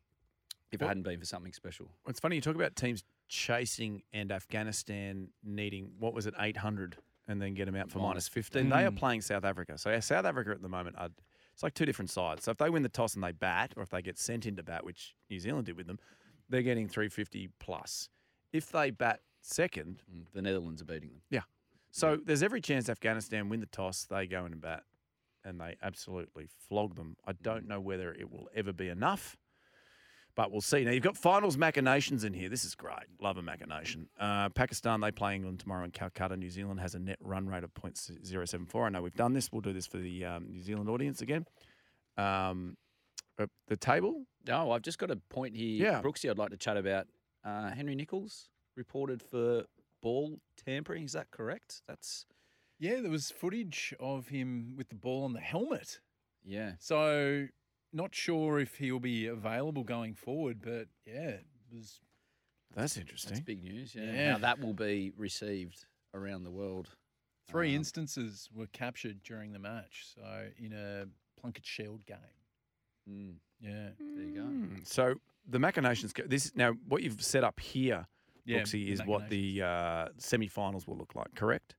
if 0.72 0.82
it 0.82 0.86
hadn't 0.86 1.04
been 1.04 1.20
for 1.20 1.26
something 1.26 1.54
special. 1.54 1.88
It's 2.08 2.20
funny 2.20 2.36
you 2.36 2.42
talk 2.42 2.56
about 2.56 2.76
teams 2.76 3.04
chasing 3.28 4.02
and 4.14 4.32
Afghanistan 4.32 5.30
needing 5.44 5.92
what 6.00 6.14
was 6.14 6.26
it, 6.28 6.34
eight 6.40 6.58
hundred, 6.58 6.98
and 7.28 7.42
then 7.42 7.54
get 7.54 7.66
them 7.66 7.76
out 7.76 7.90
for 7.92 8.00
minus 8.00 8.10
Minus 8.10 8.28
fifteen. 8.28 8.70
They 8.70 8.86
are 8.86 8.92
Mm. 8.92 8.98
playing 8.98 9.22
South 9.22 9.46
Africa, 9.46 9.78
so 9.78 9.90
yeah, 9.92 10.00
South 10.00 10.26
Africa 10.26 10.52
at 10.52 10.62
the 10.62 10.68
moment 10.70 10.96
are 11.00 11.10
it's 11.60 11.64
like 11.64 11.74
two 11.74 11.86
different 11.86 12.10
sides. 12.10 12.46
So 12.46 12.52
if 12.52 12.58
they 12.58 12.70
win 12.70 12.84
the 12.84 12.90
toss 12.90 13.16
and 13.16 13.24
they 13.24 13.34
bat, 13.34 13.74
or 13.76 13.84
if 13.84 13.90
they 13.90 14.02
get 14.02 14.18
sent 14.18 14.46
into 14.46 14.64
bat, 14.64 14.86
which 14.86 15.14
New 15.30 15.40
Zealand 15.42 15.66
did 15.66 15.76
with 15.76 15.88
them, 15.88 16.00
they're 16.48 16.62
getting 16.62 16.88
three 16.88 17.10
fifty 17.10 17.50
plus. 17.60 18.08
If 18.54 18.72
they 18.72 18.92
bat 18.92 19.20
second, 19.42 20.02
Mm, 20.10 20.24
The 20.34 20.42
Netherlands 20.42 20.82
are 20.82 20.86
beating 20.86 21.10
them. 21.10 21.22
yeah. 21.30 21.42
So 21.92 22.18
there's 22.24 22.44
every 22.44 22.62
chance 22.62 22.88
Afghanistan 22.88 23.50
win 23.50 23.60
the 23.60 23.66
toss, 23.66 24.06
they 24.06 24.26
go 24.26 24.46
in 24.46 24.54
and 24.54 24.62
bat, 24.62 24.84
and 25.44 25.60
they 25.60 25.76
absolutely 25.84 26.48
flog 26.70 26.96
them. 26.96 27.18
I 27.28 27.34
don't 27.34 27.68
know 27.68 27.82
whether 27.82 28.14
it 28.14 28.32
will 28.32 28.48
ever 28.56 28.72
be 28.72 28.88
enough, 28.88 29.36
but 30.40 30.54
we'll 30.54 30.62
see. 30.62 30.86
Now 30.86 30.92
you've 30.92 31.04
got 31.04 31.18
finals 31.18 31.58
machinations 31.58 32.24
in 32.24 32.32
here. 32.34 32.48
This 32.48 32.64
is 32.64 32.74
great. 32.74 33.08
Love 33.20 33.36
a 33.38 33.42
machination. 33.42 34.08
Uh, 34.18 34.48
Pakistan 34.48 35.02
they 35.02 35.12
play 35.12 35.36
England 35.36 35.60
tomorrow 35.60 35.84
in 35.84 35.92
Calcutta. 35.92 36.38
New 36.38 36.50
Zealand 36.50 36.80
has 36.80 36.96
a 36.96 37.00
net 37.00 37.18
run 37.22 37.46
rate 37.46 37.66
of 37.66 37.74
.074. 37.74 38.86
I 38.86 38.88
know 38.88 39.02
we've 39.02 39.14
done 39.14 39.34
this. 39.34 39.52
We'll 39.52 39.60
do 39.60 39.74
this 39.74 39.86
for 39.86 39.98
the 39.98 40.24
um, 40.24 40.46
New 40.50 40.62
Zealand 40.62 40.90
audience 40.90 41.22
again. 41.22 41.46
Um, 42.18 42.78
uh, 43.38 43.48
the 43.68 43.76
table. 43.76 44.24
No, 44.48 44.72
I've 44.72 44.82
just 44.82 44.98
got 44.98 45.12
a 45.12 45.18
point 45.30 45.58
here, 45.58 45.86
Yeah. 45.86 46.02
Brooksy. 46.02 46.30
I'd 46.30 46.38
like 46.38 46.52
to 46.52 46.58
chat 46.58 46.78
about 46.78 47.08
uh, 47.44 47.72
Henry 47.72 47.96
Nicholls 47.96 48.48
reported 48.78 49.22
for 49.22 49.64
ball 50.02 50.40
tampering. 50.66 51.04
Is 51.04 51.12
that 51.12 51.32
correct? 51.32 51.82
That's 51.86 52.26
Yeah, 52.80 53.02
there 53.02 53.12
was 53.12 53.30
footage 53.30 53.94
of 54.00 54.30
him 54.30 54.76
with 54.78 54.88
the 54.88 54.96
ball 54.96 55.26
on 55.26 55.34
the 55.34 55.42
helmet. 55.42 56.00
yeah. 56.46 56.76
So, 56.80 57.48
not 57.94 58.14
sure 58.14 58.60
if 58.60 58.76
he'll 58.78 59.00
be 59.00 59.28
available 59.28 59.84
going 59.84 60.14
forward, 60.14 60.62
but 60.62 60.88
yeah, 61.06 61.30
it 61.30 61.46
was. 61.74 62.00
That's 62.76 62.98
interesting. 62.98 63.32
That's 63.34 63.44
big 63.46 63.64
news. 63.64 63.96
Yeah. 63.96 64.04
Yeah. 64.14 64.32
How 64.34 64.38
that 64.40 64.60
will 64.60 64.74
be 64.74 65.12
received 65.18 65.86
around 66.14 66.44
the 66.44 66.52
world. 66.52 66.90
Three 67.48 67.70
Um, 67.70 67.78
instances 67.78 68.48
were 68.54 68.68
captured 68.68 69.24
during 69.24 69.54
the 69.54 69.60
match. 69.60 70.06
So, 70.14 70.52
in 70.58 70.74
a 70.74 71.06
Plunket 71.42 71.66
Shield 71.66 72.06
game. 72.06 72.18
Mm, 73.10 73.36
Yeah. 73.60 73.90
there 73.98 74.24
you 74.24 74.36
go. 74.36 74.42
Mm, 74.44 74.86
So 74.86 75.16
the 75.48 75.58
machinations. 75.58 76.14
go- 76.14 76.28
This 76.28 76.56
now 76.56 76.74
what 76.88 77.02
you've 77.02 77.24
set 77.24 77.44
up 77.44 77.60
here, 77.60 78.06
Yeah, 78.46 78.60
Brooksy, 78.62 78.90
is 78.90 79.04
what 79.04 79.30
the 79.30 79.64
uh, 79.64 80.10
semi-finals 80.18 80.86
will 80.88 80.98
look 80.98 81.16
like. 81.16 81.34
Correct. 81.34 81.76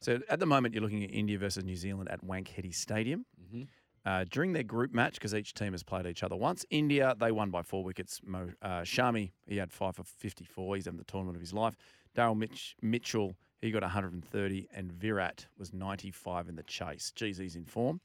So 0.00 0.20
at 0.28 0.40
the 0.40 0.46
moment, 0.46 0.74
you're 0.74 0.82
looking 0.82 1.04
at 1.04 1.10
India 1.10 1.38
versus 1.38 1.64
New 1.64 1.74
Zealand 1.76 2.10
at 2.10 2.22
Wankhede 2.22 2.74
Stadium. 2.74 3.24
Mhm. 3.40 3.66
Uh, 4.08 4.24
during 4.30 4.54
their 4.54 4.62
group 4.62 4.94
match, 4.94 5.14
because 5.14 5.34
each 5.34 5.52
team 5.52 5.72
has 5.72 5.82
played 5.82 6.06
each 6.06 6.22
other 6.22 6.34
once, 6.34 6.64
India 6.70 7.14
they 7.20 7.30
won 7.30 7.50
by 7.50 7.60
four 7.60 7.84
wickets. 7.84 8.22
Mo, 8.24 8.48
uh, 8.62 8.80
Shami 8.80 9.32
he 9.46 9.58
had 9.58 9.70
five 9.70 9.96
for 9.96 10.02
54. 10.02 10.76
He's 10.76 10.86
having 10.86 10.96
the 10.96 11.04
tournament 11.04 11.36
of 11.36 11.42
his 11.42 11.52
life. 11.52 11.76
Daryl 12.16 12.34
Mitch, 12.34 12.74
Mitchell 12.80 13.36
he 13.60 13.70
got 13.70 13.82
130, 13.82 14.68
and 14.72 14.90
Virat 14.92 15.46
was 15.58 15.74
95 15.74 16.48
in 16.48 16.56
the 16.56 16.62
chase. 16.62 17.12
Geez, 17.14 17.36
he's 17.36 17.54
in 17.54 17.66
form. 17.66 18.00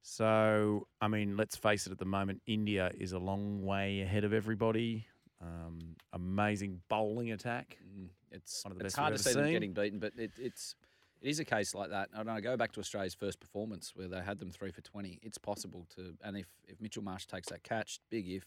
So, 0.00 0.86
I 1.00 1.08
mean, 1.08 1.36
let's 1.36 1.56
face 1.56 1.88
it, 1.88 1.92
at 1.92 1.98
the 1.98 2.04
moment, 2.04 2.40
India 2.46 2.92
is 2.96 3.10
a 3.10 3.18
long 3.18 3.64
way 3.64 4.02
ahead 4.02 4.22
of 4.22 4.32
everybody. 4.32 5.08
Um, 5.42 5.96
amazing 6.12 6.82
bowling 6.88 7.32
attack. 7.32 7.78
Mm, 7.84 8.10
It's 8.30 8.64
One 8.64 8.70
of 8.70 8.78
the 8.78 8.84
it's 8.84 8.94
best 8.94 9.00
hard 9.00 9.16
to 9.16 9.18
see 9.20 9.32
them 9.32 9.50
getting 9.50 9.72
beaten, 9.72 9.98
but 9.98 10.12
it, 10.16 10.30
it's 10.38 10.76
it 11.20 11.28
is 11.28 11.40
a 11.40 11.44
case 11.44 11.74
like 11.74 11.90
that. 11.90 12.10
I. 12.14 12.40
Go 12.40 12.56
back 12.56 12.72
to 12.72 12.80
Australia's 12.80 13.14
first 13.14 13.40
performance 13.40 13.92
where 13.94 14.08
they 14.08 14.20
had 14.20 14.38
them 14.38 14.50
three 14.50 14.70
for 14.70 14.82
twenty. 14.82 15.18
It's 15.22 15.38
possible 15.38 15.86
to, 15.96 16.14
and 16.22 16.36
if 16.36 16.46
if 16.68 16.80
Mitchell 16.80 17.02
Marsh 17.02 17.26
takes 17.26 17.48
that 17.48 17.62
catch, 17.62 18.00
big 18.10 18.28
if, 18.28 18.44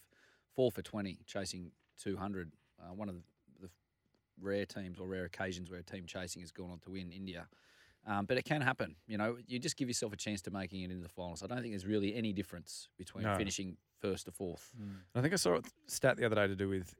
four 0.54 0.70
for 0.70 0.82
twenty, 0.82 1.18
chasing 1.26 1.72
two 2.02 2.16
hundred. 2.16 2.52
Uh, 2.80 2.94
one 2.94 3.08
of 3.08 3.14
the, 3.14 3.22
the 3.60 3.68
rare 4.40 4.64
teams 4.64 4.98
or 4.98 5.06
rare 5.06 5.24
occasions 5.24 5.70
where 5.70 5.80
a 5.80 5.82
team 5.82 6.06
chasing 6.06 6.40
has 6.40 6.50
gone 6.50 6.70
on 6.70 6.78
to 6.80 6.90
win 6.90 7.12
India. 7.12 7.46
Um, 8.06 8.24
but 8.24 8.38
it 8.38 8.46
can 8.46 8.62
happen. 8.62 8.96
You 9.06 9.18
know, 9.18 9.36
you 9.46 9.58
just 9.58 9.76
give 9.76 9.88
yourself 9.88 10.14
a 10.14 10.16
chance 10.16 10.40
to 10.42 10.50
making 10.50 10.80
it 10.80 10.90
into 10.90 11.02
the 11.02 11.10
finals. 11.10 11.42
I 11.42 11.46
don't 11.46 11.60
think 11.60 11.72
there's 11.72 11.84
really 11.84 12.14
any 12.14 12.32
difference 12.32 12.88
between 12.96 13.24
No. 13.24 13.36
finishing 13.36 13.76
first 14.00 14.26
or 14.26 14.30
fourth. 14.30 14.72
I 15.14 15.20
think 15.20 15.34
I 15.34 15.36
saw 15.36 15.56
a 15.56 15.60
stat 15.86 16.16
the 16.16 16.24
other 16.24 16.36
day 16.36 16.46
to 16.46 16.56
do 16.56 16.70
with 16.70 16.94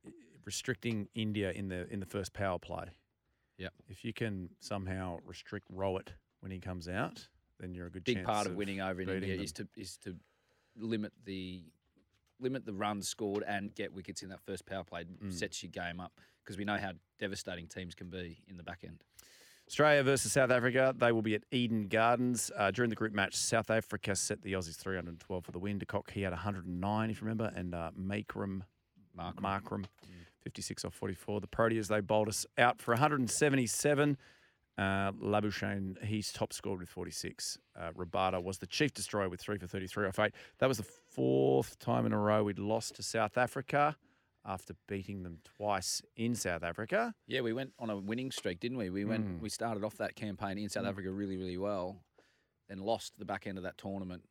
restricting 0.45 1.09
India 1.15 1.53
in 1.53 1.69
the 1.69 1.91
in 1.91 2.01
the 2.01 2.07
first 2.07 2.35
power 2.35 2.59
play. 2.59 2.91
Yep. 3.61 3.75
If 3.89 4.05
you 4.05 4.13
can 4.15 4.49
somehow 4.59 5.19
restrict 5.27 5.71
Rohit 5.73 6.09
when 6.41 6.51
he 6.51 6.59
comes 6.59 6.89
out, 6.89 7.29
then 7.61 7.75
you're 7.75 7.87
a 7.87 7.91
good 7.91 8.07
chance. 8.07 8.17
big 8.17 8.25
part 8.25 8.47
of 8.47 8.55
winning 8.55 8.81
over 8.81 9.03
in 9.03 9.09
India 9.09 9.37
them. 9.37 9.45
is 9.45 9.53
to 9.53 9.69
is 9.77 9.99
to 9.99 10.17
limit 10.79 11.13
the 11.27 11.63
limit 12.41 12.65
the 12.65 12.73
runs 12.73 13.07
scored 13.07 13.45
and 13.47 13.75
get 13.75 13.93
wickets 13.93 14.23
in 14.23 14.31
that 14.31 14.41
first 14.41 14.65
power 14.65 14.83
play. 14.83 15.05
Mm. 15.05 15.31
Sets 15.31 15.63
your 15.63 15.71
game 15.71 16.01
up 16.01 16.13
because 16.43 16.57
we 16.57 16.65
know 16.65 16.79
how 16.79 16.93
devastating 17.19 17.67
teams 17.67 17.95
can 17.95 18.09
be 18.09 18.39
in 18.49 18.57
the 18.57 18.63
back 18.63 18.81
end. 18.83 19.05
Australia 19.69 20.03
versus 20.03 20.33
South 20.33 20.51
Africa. 20.51 20.95
They 20.97 21.13
will 21.13 21.23
be 21.23 21.35
at 21.35 21.43
Eden 21.53 21.87
Gardens. 21.87 22.51
Uh, 22.57 22.71
during 22.71 22.89
the 22.89 22.97
group 22.97 23.13
match, 23.13 23.37
South 23.37 23.71
Africa 23.71 24.17
set 24.17 24.43
the 24.43 24.55
Aussies 24.55 24.77
312 24.77 25.45
for 25.45 25.53
the 25.53 25.61
win. 25.61 25.79
De 25.79 25.87
Kock, 25.87 26.11
he 26.11 26.23
had 26.23 26.33
109, 26.33 27.11
if 27.11 27.21
you 27.21 27.25
remember, 27.25 27.53
and 27.55 27.75
uh, 27.75 27.91
Makram, 27.97 28.63
Markram. 29.17 29.37
Markram 29.41 29.85
56 30.43 30.85
off 30.85 30.95
44. 30.95 31.41
The 31.41 31.47
Proteas, 31.47 31.89
they 31.89 32.01
bowled 32.01 32.29
us 32.29 32.47
out 32.59 32.81
for 32.81 32.93
177. 32.93 34.17
Uh, 34.79 35.13
Labuschagne, 35.13 36.03
he's 36.05 36.33
top 36.33 36.53
scored 36.53 36.81
with 36.81 36.89
46. 36.89 37.59
Uh, 37.79 37.91
Rabada 37.93 38.43
was 38.43 38.59
the 38.59 38.67
chief 38.67 38.95
destroyer 38.95 39.29
with 39.29 39.41
3 39.41 39.59
for 39.59 39.67
33 39.67 40.09
off 40.09 40.19
8. 40.19 40.33
That 40.59 40.69
was 40.69 40.79
the 40.79 40.87
fourth 41.11 41.79
time 41.79 42.07
in 42.07 42.13
a 42.13 42.19
row 42.19 42.45
we'd 42.45 42.59
lost 42.59 42.95
to 42.97 43.03
South 43.03 43.37
Africa 43.37 43.97
after 44.45 44.75
beating 44.89 45.23
them 45.23 45.39
twice 45.45 46.01
in 46.17 46.35
South 46.35 46.63
Africa. 46.63 47.15
Yeah, 47.27 47.43
we 47.43 47.53
went 47.53 47.73
on 47.79 47.91
a 47.91 47.97
winning 47.97 48.31
streak, 48.31 48.61
didn't 48.61 48.79
we? 48.79 48.91
We 48.91 49.05
went. 49.05 49.27
Mm. 49.27 49.41
We 49.41 49.51
started 49.51 49.85
off 49.85 49.97
that 49.99 50.17
campaign 50.17 50.57
in 50.57 50.69
South 50.69 50.87
Africa 50.87 51.11
really, 51.11 51.37
really 51.37 51.59
well, 51.59 51.99
then 52.69 52.79
lost 52.79 53.19
the 53.19 53.25
back 53.25 53.47
end 53.47 53.59
of 53.59 53.65
that 53.65 53.77
tournament, 53.77 54.23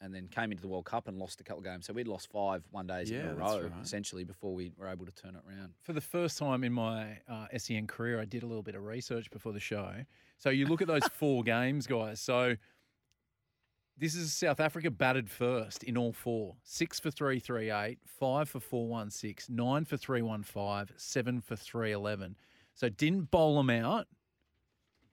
and 0.00 0.14
then 0.14 0.28
came 0.28 0.50
into 0.52 0.62
the 0.62 0.68
World 0.68 0.84
Cup 0.84 1.08
and 1.08 1.18
lost 1.18 1.40
a 1.40 1.44
couple 1.44 1.60
of 1.60 1.64
games. 1.64 1.86
So 1.86 1.92
we'd 1.92 2.08
lost 2.08 2.30
five 2.30 2.62
one 2.70 2.86
days 2.86 3.10
in 3.10 3.26
a 3.26 3.34
row 3.34 3.62
right. 3.62 3.72
essentially 3.82 4.24
before 4.24 4.54
we 4.54 4.72
were 4.76 4.88
able 4.88 5.06
to 5.06 5.12
turn 5.12 5.34
it 5.34 5.42
around. 5.48 5.72
For 5.82 5.92
the 5.92 6.00
first 6.00 6.38
time 6.38 6.64
in 6.64 6.72
my 6.72 7.18
uh, 7.28 7.46
SEN 7.56 7.86
career, 7.86 8.20
I 8.20 8.24
did 8.24 8.42
a 8.42 8.46
little 8.46 8.62
bit 8.62 8.74
of 8.74 8.84
research 8.84 9.30
before 9.30 9.52
the 9.52 9.60
show. 9.60 9.92
So 10.38 10.50
you 10.50 10.66
look 10.66 10.82
at 10.82 10.88
those 10.88 11.06
four 11.12 11.42
games, 11.42 11.86
guys. 11.86 12.20
So 12.20 12.56
This 13.98 14.14
is 14.14 14.32
South 14.34 14.60
Africa 14.60 14.90
batted 14.90 15.30
first 15.30 15.82
in 15.82 15.96
all 15.96 16.12
four. 16.12 16.56
Six 16.62 17.00
for 17.00 17.10
338, 17.10 17.98
five 18.04 18.48
for 18.48 18.60
416, 18.60 19.56
nine 19.56 19.86
for 19.86 19.96
315, 19.96 20.94
seven 20.98 21.40
for 21.40 21.56
311. 21.56 22.36
So 22.74 22.90
didn't 22.90 23.30
bowl 23.30 23.56
them 23.56 23.70
out. 23.70 24.06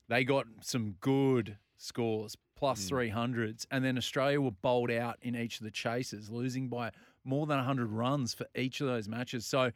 They 0.10 0.26
got 0.26 0.48
some 0.60 0.96
good 1.00 1.58
scores, 1.78 2.36
plus 2.64 2.90
mm. 2.90 3.12
300s. 3.14 3.66
And 3.72 3.84
then 3.84 3.98
Australia 3.98 4.40
were 4.40 4.52
bowled 4.52 4.90
out 4.90 5.18
in 5.22 5.36
each 5.36 5.60
of 5.60 5.66
the 5.66 5.72
chases, 5.72 6.30
losing 6.30 6.70
by 6.70 6.92
more 7.26 7.46
than 7.46 7.58
100 7.58 7.92
runs 7.92 8.34
for 8.34 8.46
each 8.56 8.80
of 8.80 8.88
those 8.88 9.10
matches. 9.10 9.46
So 9.46 9.70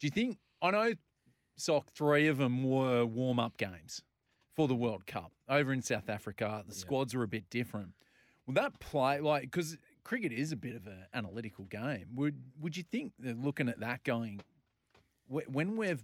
do 0.00 0.06
you 0.06 0.10
think, 0.10 0.38
I 0.62 0.70
know, 0.70 0.94
Sock, 1.56 1.90
three 1.90 2.28
of 2.28 2.38
them 2.38 2.64
were 2.64 3.04
warm 3.04 3.38
up 3.38 3.58
games 3.58 4.02
for 4.56 4.66
the 4.66 4.74
World 4.74 5.06
Cup 5.06 5.30
over 5.46 5.74
in 5.74 5.82
South 5.82 6.08
Africa. 6.08 6.64
The 6.66 6.74
squads 6.74 7.14
were 7.14 7.22
a 7.22 7.28
bit 7.28 7.50
different. 7.50 7.90
Would 8.46 8.56
that 8.56 8.80
play 8.80 9.20
like 9.20 9.42
because 9.42 9.76
cricket 10.02 10.32
is 10.32 10.52
a 10.52 10.56
bit 10.56 10.74
of 10.74 10.86
an 10.86 11.04
analytical 11.12 11.66
game? 11.66 12.06
Would 12.14 12.36
would 12.58 12.78
you 12.78 12.82
think 12.82 13.12
they're 13.18 13.34
looking 13.34 13.68
at 13.68 13.80
that 13.80 14.04
going 14.04 14.40
when 15.28 15.76
we've 15.76 16.02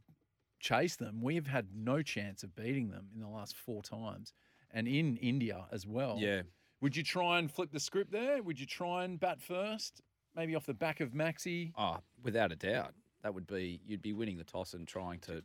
chased 0.60 0.98
them, 0.98 1.20
we've 1.20 1.46
had 1.46 1.68
no 1.74 2.02
chance 2.02 2.42
of 2.42 2.54
beating 2.54 2.90
them 2.90 3.08
in 3.14 3.20
the 3.20 3.28
last 3.28 3.56
four 3.56 3.82
times, 3.82 4.32
and 4.72 4.87
in 4.88 5.16
India 5.18 5.66
as 5.72 5.87
well. 5.87 6.16
Yeah. 6.18 6.42
Would 6.81 6.96
you 6.96 7.02
try 7.02 7.38
and 7.38 7.50
flip 7.50 7.70
the 7.72 7.81
script 7.81 8.12
there? 8.12 8.42
Would 8.42 8.61
you 8.61 8.66
try 8.66 9.04
and 9.04 9.18
bat 9.18 9.40
first, 9.40 10.00
maybe 10.37 10.54
off 10.54 10.66
the 10.66 10.74
back 10.74 11.00
of 11.00 11.11
Maxi? 11.11 11.72
Oh, 11.76 11.98
without 12.22 12.52
a 12.52 12.57
doubt, 12.57 12.94
that 13.22 13.35
would 13.35 13.46
be 13.46 13.81
you'd 13.87 14.02
be 14.02 14.12
winning 14.12 14.37
the 14.38 14.44
toss 14.44 14.74
and 14.74 14.87
trying 14.87 15.18
to 15.20 15.42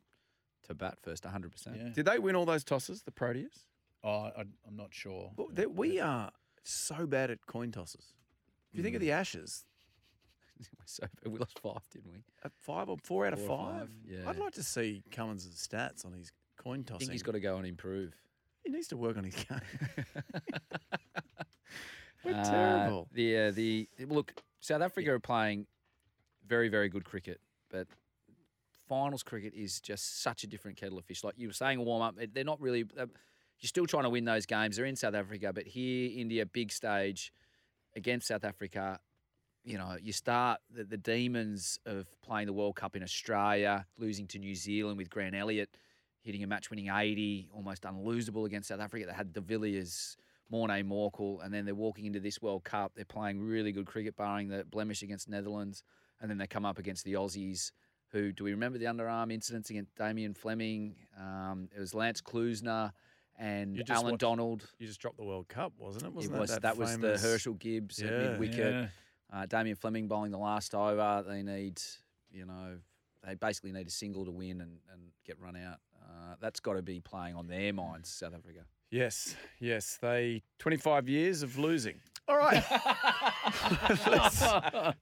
to 0.68 0.74
bat 0.74 0.98
first, 1.02 1.26
hundred 1.26 1.52
percent. 1.52 1.78
Yeah. 1.78 1.90
Did 1.94 2.06
they 2.06 2.20
win 2.20 2.36
all 2.36 2.46
those 2.46 2.64
tosses, 2.64 3.02
the 3.04 3.12
Proteas? 3.12 3.66
Oh, 4.04 4.10
I, 4.38 4.42
I'm 4.68 4.76
not 4.76 4.94
sure. 4.94 5.32
Well, 5.36 5.48
they- 5.52 5.66
we 5.66 6.00
are 6.00 6.32
so 6.64 7.06
bad 7.08 7.32
at 7.32 7.46
coin 7.48 7.72
tosses. 7.72 8.14
If 8.72 8.78
you 8.78 8.84
think 8.84 8.96
of 8.96 9.02
Mm. 9.02 9.06
the 9.06 9.12
Ashes, 9.12 9.66
we're 10.60 10.86
so 10.86 11.04
bad. 11.22 11.32
we 11.32 11.40
lost 11.40 11.60
five, 11.60 11.82
didn't 11.92 12.12
we? 12.12 12.20
a 12.44 12.50
five 12.62 12.90
or 12.90 12.98
four 13.04 13.26
out 13.28 13.34
of 13.34 13.40
Four 13.46 13.58
or 13.58 13.72
five. 13.72 13.80
five, 13.80 13.90
yeah. 14.08 14.30
I'd 14.30 14.38
like 14.38 14.54
to 14.54 14.64
see 14.64 15.04
Cummins' 15.12 15.48
stats 15.68 16.06
on 16.06 16.14
his 16.14 16.32
coin 16.58 16.82
I 16.82 16.84
tossing. 16.84 17.00
think 17.00 17.12
he's 17.12 17.24
got 17.24 17.32
to 17.34 17.40
go 17.40 17.58
and 17.58 17.66
improve. 17.66 18.14
He 18.64 18.72
needs 18.72 18.88
to 18.90 18.98
work 18.98 19.18
on 19.18 19.24
his 19.26 19.36
game. 19.36 19.60
We're 22.24 22.34
Uh, 22.36 22.44
terrible. 22.44 23.08
The 23.12 23.38
uh, 23.38 23.52
the 23.52 23.88
look, 24.08 24.34
South 24.62 24.82
Africa 24.82 25.12
are 25.12 25.20
playing 25.20 25.68
very 26.48 26.70
very 26.70 26.88
good 26.90 27.04
cricket, 27.04 27.42
but 27.70 27.88
finals 28.88 29.24
cricket 29.24 29.54
is 29.54 29.82
just 29.82 30.22
such 30.22 30.44
a 30.44 30.48
different 30.48 30.78
kettle 30.78 30.98
of 30.98 31.06
fish. 31.06 31.24
Like 31.24 31.36
you 31.38 31.48
were 31.48 31.54
saying, 31.54 31.84
warm 31.84 32.02
up, 32.02 32.16
they're 32.34 32.44
not 32.44 32.62
really. 32.62 32.86
Uh, 32.98 33.08
you're 33.60 33.68
still 33.68 33.86
trying 33.86 34.04
to 34.04 34.10
win 34.10 34.26
those 34.26 34.46
games. 34.46 34.76
They're 34.76 34.86
in 34.86 34.96
South 34.96 35.14
Africa, 35.16 35.54
but 35.54 35.66
here, 35.66 36.10
India, 36.16 36.46
big 36.46 36.72
stage 36.72 37.32
against 37.96 38.28
South 38.28 38.44
Africa. 38.44 39.00
You 39.64 39.78
know, 39.78 39.96
you 40.02 40.12
start 40.12 40.60
the, 40.70 40.84
the 40.84 40.98
demons 40.98 41.80
of 41.86 42.08
playing 42.22 42.48
the 42.48 42.54
World 42.54 42.76
Cup 42.76 42.98
in 42.98 43.04
Australia, 43.04 43.86
losing 43.98 44.28
to 44.28 44.40
New 44.40 44.56
Zealand 44.56 44.98
with 44.98 45.10
Grant 45.10 45.34
Elliott 45.36 45.70
hitting 46.24 46.44
a 46.44 46.48
match-winning 46.48 46.90
80, 46.90 47.50
almost 47.54 47.84
unlosable 47.84 48.46
against 48.46 48.70
South 48.70 48.80
Africa. 48.80 49.06
They 49.06 49.14
had 49.14 49.34
De 49.34 49.42
Villiers, 49.42 50.18
Morné 50.52 50.84
Morkel, 50.84 51.44
and 51.44 51.54
then 51.54 51.66
they're 51.66 51.76
walking 51.76 52.06
into 52.06 52.20
this 52.20 52.42
World 52.42 52.64
Cup. 52.64 52.94
They're 52.96 53.06
playing 53.06 53.40
really 53.40 53.72
good 53.72 53.86
cricket, 53.86 54.16
barring 54.16 54.48
the 54.48 54.64
blemish 54.64 55.04
against 55.04 55.30
Netherlands, 55.30 55.84
and 56.22 56.32
then 56.32 56.38
they 56.38 56.48
come 56.48 56.66
up 56.66 56.80
against 56.80 57.04
the 57.04 57.14
Aussies. 57.14 57.72
Who 58.12 58.32
do 58.32 58.44
we 58.46 58.52
remember 58.52 58.78
the 58.78 58.86
underarm 58.86 59.34
incidents 59.34 59.70
against 59.70 59.96
Damien 59.96 60.34
Fleming? 60.34 60.96
Um, 61.20 61.68
it 61.76 61.80
was 61.80 61.94
Lance 61.94 62.22
Klusener 62.22 62.92
and 63.38 63.84
Alan 63.90 64.12
watched- 64.12 64.20
Donald. 64.20 64.70
You 64.80 64.88
just 64.88 65.02
dropped 65.02 65.18
the 65.18 65.24
World 65.24 65.48
Cup, 65.50 65.74
wasn't 65.78 66.04
it? 66.04 66.08
It 66.08 66.14
Wasn't 66.14 66.38
was 66.40 66.50
that, 66.52 66.62
that, 66.62 66.78
was 66.78 66.98
the 67.00 67.14
Herschelle 67.14 67.58
Gibbs 67.60 68.02
at 68.02 68.12
mid 68.12 68.40
wicket. 68.40 68.74
Yeah. 68.74 68.88
Uh, 69.32 69.46
Damien 69.48 69.76
Fleming 69.76 70.08
bowling 70.08 70.32
the 70.32 70.38
last 70.38 70.76
over. 70.76 71.24
They 71.28 71.42
need, 71.42 71.82
you 72.32 72.46
know, 72.46 72.78
they 73.26 73.34
basically 73.34 73.72
need 73.72 73.88
a 73.88 73.92
single 73.92 74.26
to 74.26 74.32
win 74.32 74.62
and, 74.62 74.78
and 74.92 75.02
get 75.26 75.40
run 75.40 75.56
out. 75.56 75.78
Uh, 76.04 76.36
that's 76.42 76.60
got 76.60 76.74
to 76.74 76.82
be 76.82 77.00
playing 77.00 77.36
on 77.36 77.48
their 77.48 77.74
minds, 77.74 78.10
South 78.10 78.34
Africa. 78.34 78.62
Yes, 78.92 79.36
yes. 79.60 79.98
They 80.02 80.44
25 80.60 81.10
years 81.10 81.42
of 81.42 81.58
losing. 81.58 81.96
All 82.28 82.38
right. 82.38 82.64